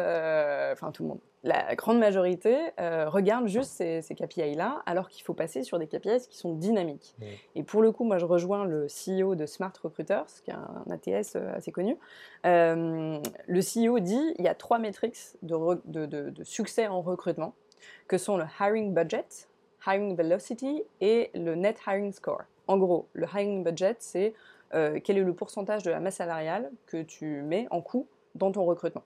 [0.73, 5.35] enfin tout le monde, la grande majorité euh, regarde juste ces, KPI-là, alors qu'il faut
[5.35, 7.15] passer sur des KPIs qui sont dynamiques.
[7.53, 10.85] Et pour le coup, moi, je rejoins le CEO de Smart Recruiters, qui est un
[10.89, 11.97] ATS euh, assez connu.
[12.47, 17.53] Euh, le CEO dit il y a trois métriques de, succès en recrutement,
[18.07, 19.47] que sont le hiring budget,
[19.85, 22.41] hiring velocity et le net hiring score.
[22.67, 24.33] En gros, le hiring budget, c'est
[24.71, 28.65] quel est le pourcentage de la masse salariale que tu mets en coût dans ton
[28.65, 29.03] recrutement.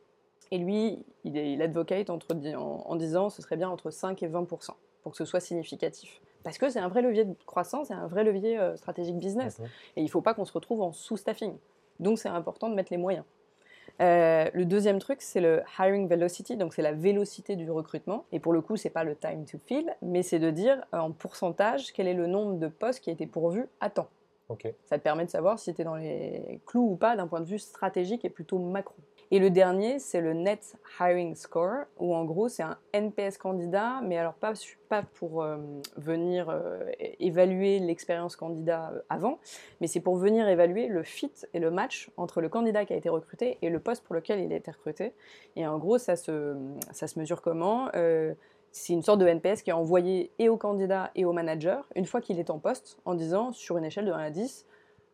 [0.52, 4.28] Et lui, il, il advocate entre, en, en, disant ce serait bien entre 5 et
[4.28, 4.72] 20%
[5.04, 6.22] pour que ce soit significatif.
[6.44, 9.60] Parce que c'est un vrai levier de croissance, c'est un vrai levier euh, stratégique business.
[9.96, 11.54] Et il ne faut pas qu'on se retrouve en sous-staffing.
[12.00, 13.26] Donc c'est important de mettre les moyens.
[14.02, 18.26] Euh, le deuxième truc, c'est le hiring velocity, donc c'est la vélocité du recrutement.
[18.32, 21.00] Et pour le coup, c'est pas le time to fill, mais c'est de dire euh,
[21.00, 24.10] en pourcentage quel est le nombre de postes qui a été pourvu à temps.
[24.86, 27.40] Ça te permet de savoir si tu es dans les clous ou pas d'un point
[27.42, 28.96] de vue stratégique et plutôt macro.
[29.32, 34.02] Et le dernier, c'est le Net Hiring Score, où en gros, c'est un NPS candidat,
[34.02, 34.54] mais alors pas,
[35.14, 35.58] pour euh,
[35.98, 36.84] venir euh,
[37.20, 39.38] évaluer l'expérience candidat euh, avant,
[39.82, 42.96] mais c'est pour venir évaluer le fit et le match entre le candidat qui a
[42.96, 45.14] été recruté et le poste pour lequel il a été recruté.
[45.56, 46.56] Et en gros, ça se,
[46.92, 47.90] ça se mesure comment
[48.72, 52.06] c'est une sorte de NPS qui est envoyé et au candidat et au manager une
[52.06, 54.68] fois qu'il est en poste en disant sur une échelle de 1 à 10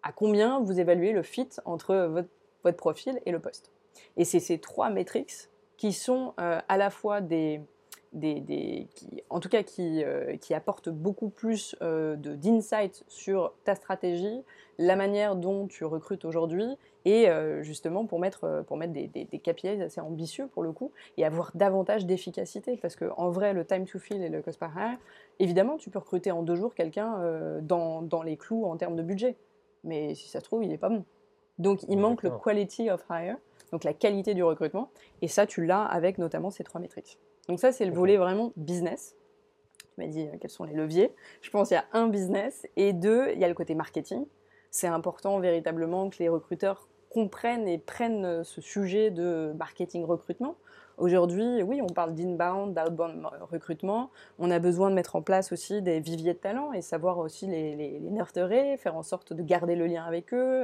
[0.04, 2.28] à combien vous évaluez le fit entre votre,
[2.64, 3.72] votre profil et le poste.
[4.18, 7.62] Et c'est ces trois métriques qui sont euh, à la fois des,
[8.16, 13.76] des, qui, en tout cas qui, euh, qui apportent beaucoup plus euh, d'insight sur ta
[13.76, 14.42] stratégie,
[14.78, 19.40] la manière dont tu recrutes aujourd'hui et euh, justement pour mettre, pour mettre des, des,
[19.40, 22.78] KPIs assez ambitieux pour le coup et avoir davantage d'efficacité.
[22.78, 24.98] Parce qu'en vrai le time to fill et le cost per hire,
[25.40, 27.20] évidemment tu peux recruter en deux jours quelqu'un
[27.62, 29.36] dans, dans, les clous en termes de budget.
[29.84, 31.04] Mais si ça se trouve il n'est pas bon.
[31.60, 33.38] Donc il manque le quality of hire
[33.72, 34.92] donc la qualité du recrutement.
[35.22, 37.18] Et ça, tu l'as avec notamment ces trois métriques.
[37.48, 39.16] Donc ça, c'est le volet vraiment business.
[39.80, 41.14] Tu m'as dit euh, quels sont les leviers.
[41.42, 44.26] Je pense qu'il y a un business et deux, il y a le côté marketing.
[44.72, 50.56] C'est important véritablement que les recruteurs comprennent et prennent euh, ce sujet de marketing recrutement
[50.98, 54.12] Aujourd'hui, oui, on parle d'inbound, d'outbound recrutement.
[54.40, 57.48] On a besoin de mettre en place aussi des viviers de talents et savoir aussi
[57.48, 60.64] les, les, nurturer, faire en sorte de garder le lien avec eux,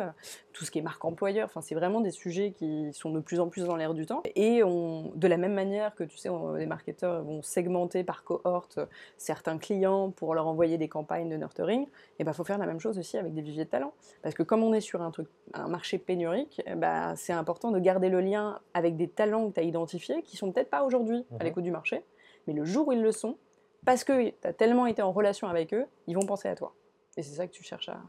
[0.53, 1.45] tout ce qui est marque employeur.
[1.45, 4.23] Enfin, c'est vraiment des sujets qui sont de plus en plus dans l'air du temps.
[4.35, 8.79] Et on, de la même manière que, tu sais, les marketeurs vont segmenter par cohorte
[9.17, 11.87] certains clients pour leur envoyer des campagnes de nurturing,
[12.19, 13.93] il ben, faut faire la même chose aussi avec des viviers de talents.
[14.21, 18.09] Parce que comme on est sur un marché pénurique, eh ben, c'est important de garder
[18.09, 21.35] le lien avec des talents que tu as identifiés qui sont peut-être pas aujourd'hui à
[21.35, 21.43] mhm.
[21.43, 22.03] l'écoute du marché,
[22.47, 23.37] mais le jour où ils le sont,
[23.85, 26.73] parce que tu as tellement été en relation avec eux, ils vont penser à toi.
[27.17, 28.01] Et c'est ça que tu cherches à.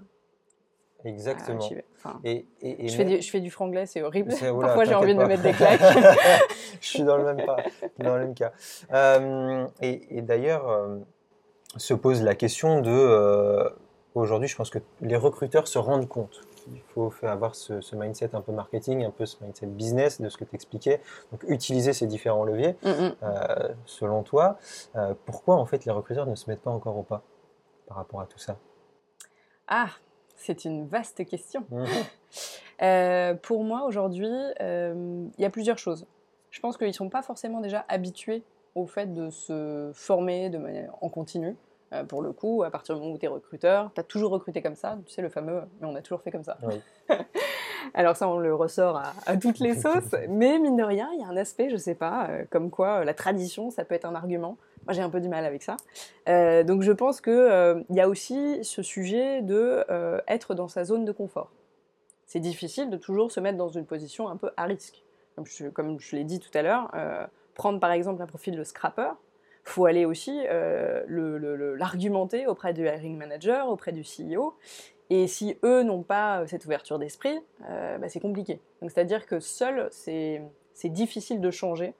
[1.05, 1.59] Exactement.
[2.23, 4.33] et, je, fais du, je, fais du, franglais, c'est horrible.
[4.61, 5.81] Parfois j'ai envie de me mettre des claques.
[6.81, 7.57] je suis dans le même, pas,
[7.99, 8.53] dans le même cas.
[8.93, 10.99] Euh, et, d'ailleurs, euh,
[11.77, 12.91] se pose la question de.
[12.91, 13.69] Euh,
[14.15, 18.41] aujourd'hui, je pense que les recruteurs se rendent compte il faut avoir ce, mindset un
[18.41, 21.01] peu marketing, un peu ce mindset business de ce que tu expliquais.
[21.31, 22.77] Donc, utiliser ces différents leviers.
[22.83, 23.15] Mm, mm.
[23.23, 24.59] Euh, selon toi,
[24.97, 27.23] euh, pourquoi en fait les recruteurs ne se mettent pas encore au pas
[27.87, 28.57] par rapport à tout ça?
[29.69, 29.89] Ah,
[30.37, 31.65] c'est une vaste question.
[31.71, 31.87] Mhm.
[32.81, 34.27] Euh, pour moi, aujourd'hui,
[34.59, 36.05] il y a plusieurs choses.
[36.51, 38.43] Je pense qu'ils ne sont pas forcément déjà habitués
[38.75, 41.57] au fait de se former de manière en continu.
[41.93, 44.31] Euh, pour le coup, à partir du moment où tu es recruteur, tu as toujours
[44.33, 46.59] recruté comme ça, tu sais, le fameux mais on a toujours fait comme ça.
[47.95, 51.25] Alors, ça, on le ressort à, toutes les sauces, mais mine de rien, il y
[51.25, 54.05] a un aspect, je sais pas, euh, comme quoi euh, la tradition, ça peut être
[54.05, 55.77] un argument Moi, j'ai un peu du mal avec ça.
[56.29, 59.85] Euh, donc, je pense qu'il il y a aussi ce sujet de
[60.29, 61.51] être dans sa zone de confort.
[62.27, 65.03] C'est difficile de toujours se mettre dans une position un peu à risque.
[65.37, 66.91] Comme je, comme je l'ai dit tout à l'heure,
[67.55, 69.11] prendre par exemple un profil de scrapper,
[69.65, 70.43] faut aller aussi
[71.09, 74.55] l'argumenter auprès du hiring manager, auprès du CEO.
[75.11, 78.61] Et si eux n'ont pas cette ouverture d'esprit, bah, c'est compliqué.
[78.81, 80.41] Donc c'est-à-dire que seul, c'est
[80.85, 81.95] difficile de changer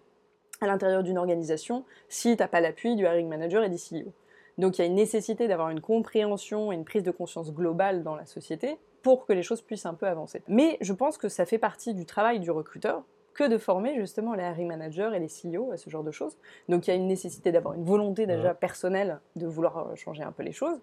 [0.61, 4.13] à l'intérieur d'une organisation si tu n'as pas l'appui du hiring manager et du CEO.
[4.59, 8.03] Donc il y a une nécessité d'avoir une compréhension et une prise de conscience globale
[8.03, 10.43] dans la société pour que les choses puissent un peu avancer.
[10.47, 13.03] Mais je pense que ça fait partie du travail du recruteur
[13.35, 16.37] que de former justement les hiring managers et les CEO à ce genre de choses.
[16.69, 20.23] Donc il y a une nécessité d'avoir une volonté déjà personnelle de vouloir euh, changer
[20.23, 20.81] un peu les choses,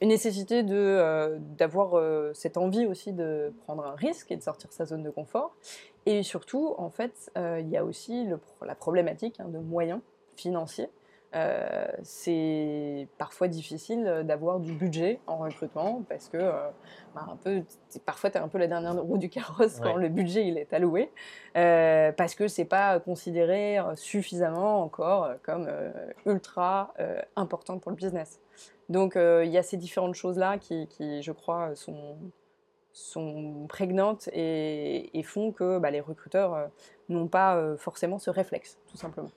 [0.00, 4.42] une nécessité de, euh, d'avoir euh, cette envie aussi de prendre un risque et de
[4.42, 5.56] sortir sa zone de confort.
[6.04, 8.28] Et surtout, en fait, il y a aussi
[8.64, 10.00] la problématique hein, de moyens
[10.36, 10.88] financiers
[11.34, 16.70] euh, c'est parfois difficile d'avoir du budget en recrutement parce que euh,
[17.14, 17.62] bah, un peu,
[18.06, 20.72] parfois tu es un peu la dernière roue du carrosse quand le budget il est
[20.72, 21.10] alloué
[21.56, 25.68] euh, parce que c'est pas considéré suffisamment encore comme
[26.24, 26.94] ultra
[27.34, 28.40] important pour le business.
[28.88, 32.16] Donc il y a ces différentes choses là qui, qui je crois sont
[32.92, 36.70] sont prégnantes et, font que bah, les recruteurs
[37.10, 39.30] n'ont pas forcément ce réflexe, tout simplement.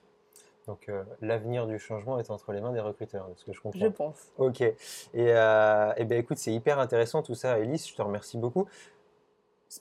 [0.66, 3.60] Donc euh, l'avenir du changement est entre les mains des recruteurs, de ce que je
[3.60, 3.80] comprends.
[3.80, 4.30] Je pense.
[4.38, 4.60] Ok.
[4.60, 4.74] Et,
[5.16, 7.88] euh, ben écoute, c'est hyper intéressant tout ça, Elise.
[7.88, 8.66] Je te remercie beaucoup.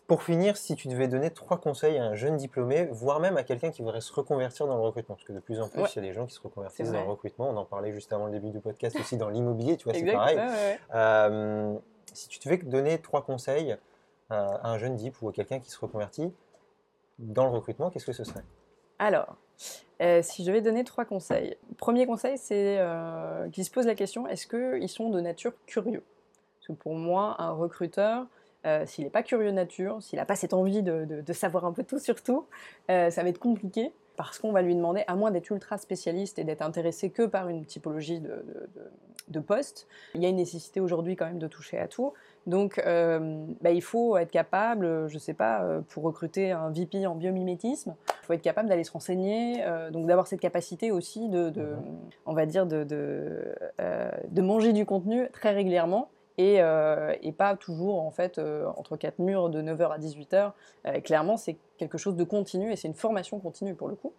[0.06, 3.44] Pour finir, si tu devais donner trois conseils à un jeune diplômé, voire même à
[3.44, 5.96] quelqu'un qui voudrait se reconvertir dans le recrutement, parce que de plus en plus, il
[5.96, 7.50] y a des gens qui se reconvertissent dans le recrutement.
[7.50, 10.12] On en parlait juste avant le début du podcast aussi dans l'immobilier, tu vois, c'est
[10.12, 10.40] pareil.
[10.94, 11.76] Euh,
[12.14, 13.78] si tu devais donner trois conseils
[14.30, 16.32] à un jeune dip ou à quelqu'un qui se reconvertit
[17.18, 18.44] dans le recrutement, qu'est-ce que ce serait?
[19.00, 19.38] Alors,
[20.02, 21.56] euh, si je vais donner trois conseils.
[21.78, 26.04] Premier conseil, c'est euh, qu'ils se posent la question est-ce qu'ils sont de nature curieux?
[26.58, 28.28] Parce que pour moi, un recruteur,
[28.66, 31.72] euh, s'il n'est pas curieux de nature, s'il n'a pas cette envie de, savoir un
[31.72, 32.46] peu tout sur tout,
[32.88, 36.44] ça va être compliqué parce qu'on va lui demander, à moins d'être ultra spécialiste et
[36.44, 38.44] d'être intéressé que par une typologie de,
[39.30, 42.14] de, poste, il y a une nécessité aujourd'hui quand même de toucher à tout.
[42.48, 46.70] Donc, euh, bah, il faut être capable, je ne sais pas, euh, pour recruter un
[46.70, 50.92] VP en biomimétisme, il faut être capable d'aller se renseigner, euh, donc d'avoir cette capacité
[50.92, 52.00] aussi de, de mhm.
[52.26, 53.56] on va dire, de, de,
[54.28, 58.40] de manger du contenu très régulièrement et, pas toujours en fait
[58.78, 60.52] entre quatre murs de 9h à 18h.
[60.86, 64.14] Euh, clairement, c'est quelque chose de continu et c'est une formation continue pour le coup.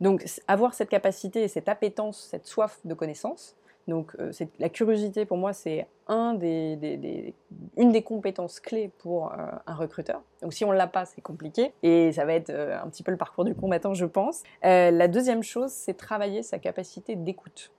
[0.00, 3.56] Donc avoir cette capacité, cette appétence, cette soif de connaissance.
[3.88, 4.16] Donc
[4.58, 7.34] la curiosité pour moi c'est un des,
[7.76, 10.22] une des compétences clés pour un recruteur.
[10.42, 13.10] Donc si on ne l'a pas c'est compliqué et ça va être un petit peu
[13.10, 14.42] le parcours du combattant je pense.
[14.62, 17.72] la deuxième chose c'est travailler sa capacité d'écoute.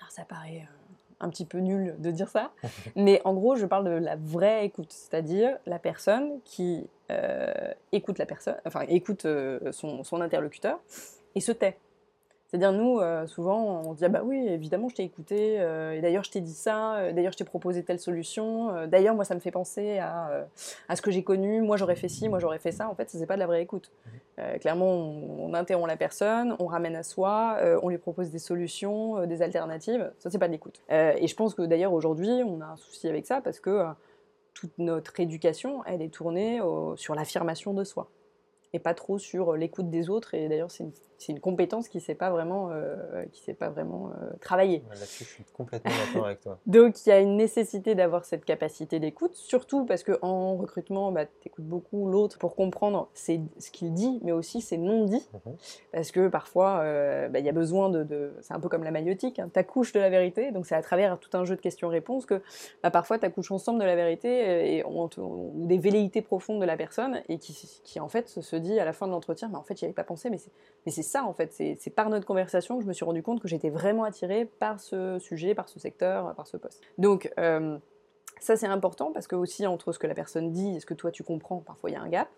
[0.00, 0.66] Alors ça paraît
[1.22, 2.50] un petit peu nul de dire ça,
[2.96, 8.18] mais en gros, je parle de la vraie écoute, c'est-à-dire la personne qui euh, écoute
[8.18, 10.80] la personne, enfin écoute euh, son, son, interlocuteur
[11.34, 11.78] et se tait.
[12.52, 16.02] C'est-à-dire, nous, euh, souvent, on dit Ah bah oui, évidemment, je t'ai écouté, euh, et
[16.02, 19.34] d'ailleurs, je t'ai dit ça, euh, d'ailleurs, je t'ai proposé telle solution, d'ailleurs, moi, ça
[19.34, 20.46] me fait penser à,
[20.86, 22.90] à ce que j'ai connu, moi, j'aurais fait ci, moi, j'aurais fait ça.
[22.90, 23.90] En fait, ce n'est pas de la vraie écoute.
[24.36, 24.58] Mhm.
[24.58, 29.40] clairement, on, interrompt la personne, on ramène à soi, on lui propose des solutions, des
[29.40, 30.12] alternatives.
[30.18, 30.82] Ça, c'est pas de l'écoute.
[30.90, 33.86] et je pense que d'ailleurs, aujourd'hui, on a un souci avec ça parce que
[34.52, 36.60] toute notre éducation, elle est tournée
[36.96, 38.08] sur l'affirmation de soi
[38.74, 40.34] et pas trop sur l'écoute des autres.
[40.34, 43.54] Et d'ailleurs, c'est une c'est une compétence qui ne s'est pas vraiment, euh, qui s'est
[43.54, 44.82] pas vraiment euh, travaillée.
[44.90, 46.58] Là-dessus, je suis complètement d'accord avec toi.
[46.66, 51.26] Donc, il y a une nécessité d'avoir cette capacité d'écoute, surtout parce qu'en recrutement, bah,
[51.26, 55.28] tu écoutes beaucoup l'autre pour comprendre ce qu'il dit, mais aussi ses non-dits.
[55.32, 55.56] Mhm.
[55.92, 58.32] Parce que parfois, euh, bah, il y a besoin de.
[58.40, 60.82] c'est un peu comme la maïotique, hein, tu accouches de la vérité, donc c'est à
[60.82, 62.42] travers tout un jeu de questions-réponses que
[62.82, 65.08] bah, parfois tu accouches ensemble de la vérité et, ou
[65.54, 68.92] des velléités profondes de la personne et qui, qui en fait se dit à la
[68.92, 70.38] fin de l'entretien, mais en fait, j'y avais pas pensé, mais
[70.90, 71.52] c'est en fait.
[71.52, 74.80] C'est par notre conversation que je me suis rendu compte que j'étais vraiment attirée par
[74.80, 76.80] ce sujet, par ce secteur, par ce poste.
[76.98, 77.78] Donc euh,
[78.40, 80.94] ça c'est important parce que aussi entre ce que la personne dit et ce que
[80.94, 82.28] toi tu comprends, parfois il y a un gap.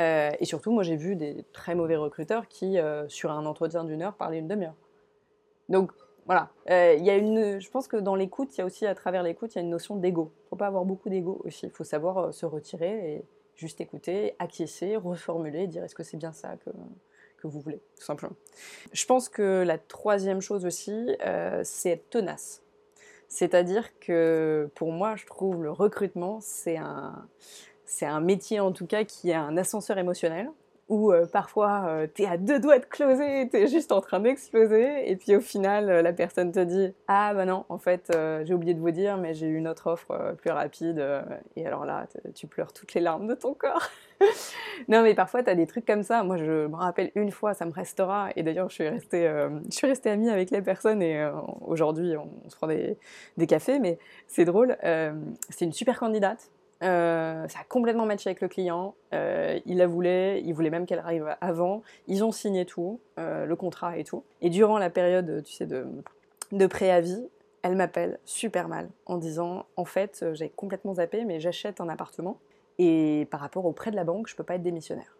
[0.00, 3.84] Euh, et surtout, moi j'ai vu des très mauvais recruteurs qui, euh, sur un entretien
[3.84, 4.74] d'une heure, parlaient une demi-heure.
[5.68, 5.92] Donc
[6.26, 8.94] voilà, il y a une, je pense que dans l'écoute, il y a aussi à
[8.94, 10.30] travers l'écoute, il y a une notion d'ego.
[10.32, 11.66] Il ne faut pas avoir beaucoup d'ego aussi.
[11.66, 13.24] Il faut savoir se retirer et
[13.56, 16.70] juste écouter, acquiescer, reformuler, dire est-ce que c'est bien ça que,
[17.48, 18.36] vous voulez, tout simplement.
[18.92, 22.62] Je pense que la troisième chose aussi, euh, c'est être tenace.
[23.28, 27.26] C'est-à-dire que pour moi, je trouve le recrutement, c'est un,
[27.86, 30.50] c'est un métier en tout cas qui a un ascenseur émotionnel.
[30.88, 34.00] Où euh, parfois euh, tu es à deux doigts de closer, tu es juste en
[34.00, 37.78] train d'exploser, et puis au final, euh, la personne te dit Ah bah non, en
[37.78, 41.04] fait, euh, j'ai oublié de vous dire, mais j'ai eu une autre offre plus rapide,
[41.56, 43.88] et alors là, tu pleures toutes les larmes de ton corps.
[44.88, 46.22] non, mais parfois, tu as des trucs comme ça.
[46.24, 50.30] Moi, je me rappelle une fois, ça me restera, et d'ailleurs, je suis restée, amie
[50.30, 51.30] avec les personnes, et
[51.62, 52.98] aujourd'hui, on, se prend des,
[53.46, 54.76] cafés, mais c'est drôle.
[54.82, 56.50] c'est une super candidate.
[56.82, 58.94] Euh, ça a complètement matché avec le client.
[59.14, 61.82] Euh, il la voulait, il voulait même qu'elle arrive avant.
[62.08, 64.24] Ils ont signé tout, euh, le contrat et tout.
[64.40, 65.86] Et durant la période, tu sais, de,
[66.50, 67.24] de préavis,
[67.62, 72.38] elle m'appelle super mal en disant En fait, j'ai complètement zappé, mais j'achète un appartement.
[72.78, 75.16] Et par rapport au prêt de la banque, je peux pas être démissionnaire.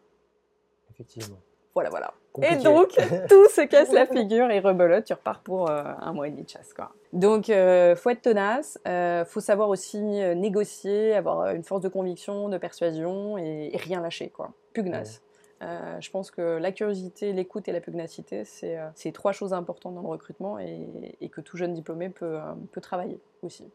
[0.90, 1.38] Effectivement.
[1.74, 2.12] Voilà, voilà.
[2.42, 2.88] Et donc,
[3.28, 6.48] tout se casse la figure et rebelote, tu repars pour un mois et demi de
[6.48, 6.74] chasse.
[6.74, 6.92] Quoi.
[7.12, 11.82] Donc, euh, faut être tenace, euh, faut savoir aussi euh, négocier, avoir euh, une force
[11.82, 14.52] de conviction, de persuasion et, et rien lâcher, quoi.
[14.72, 15.20] Pugnace.
[15.60, 20.02] Euh, je pense que la curiosité, l'écoute et la pugnacité, c'est trois choses importantes dans
[20.02, 20.88] le recrutement et,
[21.20, 22.40] et que tout jeune diplômé peut,
[22.72, 23.70] peut travailler aussi.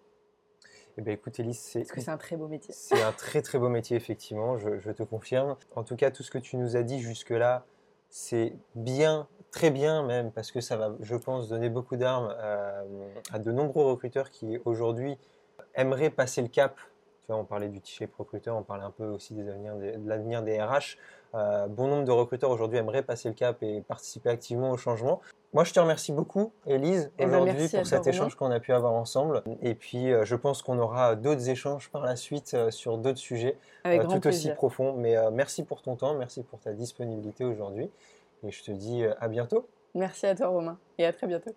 [0.97, 2.73] Eh ben, écoute, Élise, c'est Parce que c'est un très beau métier.
[2.73, 5.55] C'est un très très beau métier, effectivement, je, je te confirme.
[5.75, 7.65] En tout cas, tout ce que tu nous as dit jusque-là,
[8.09, 12.83] c'est bien, très bien même, parce que ça va, je pense, donner beaucoup d'armes euh,
[13.31, 15.17] à de nombreux recruteurs qui aujourd'hui
[15.75, 16.75] aimeraient passer le cap.
[16.75, 19.97] Tu vois, on parlait du t-shirt recruteur, on parlait un peu aussi des avenirs des-
[19.97, 20.97] de l'avenir des RH.
[21.35, 25.19] Euh, bon nombre de recruteurs aujourd'hui aimeraient passer le cap et participer activement au changement.
[25.53, 28.71] Moi, je te remercie beaucoup, Élise, Eh ben, aujourd'hui pour cet échange qu'on a pu
[28.73, 29.43] avoir ensemble.
[29.61, 33.17] Et puis, euh, je pense qu'on aura d'autres échanges par la suite euh, sur d'autres
[33.17, 33.57] sujets
[34.21, 34.93] tout aussi profonds.
[34.93, 37.89] Mais merci pour ton temps, merci pour ta disponibilité aujourd'hui.
[38.43, 39.67] Et je te dis euh, à bientôt.
[39.95, 41.55] Merci à toi, Romain, et à très bientôt.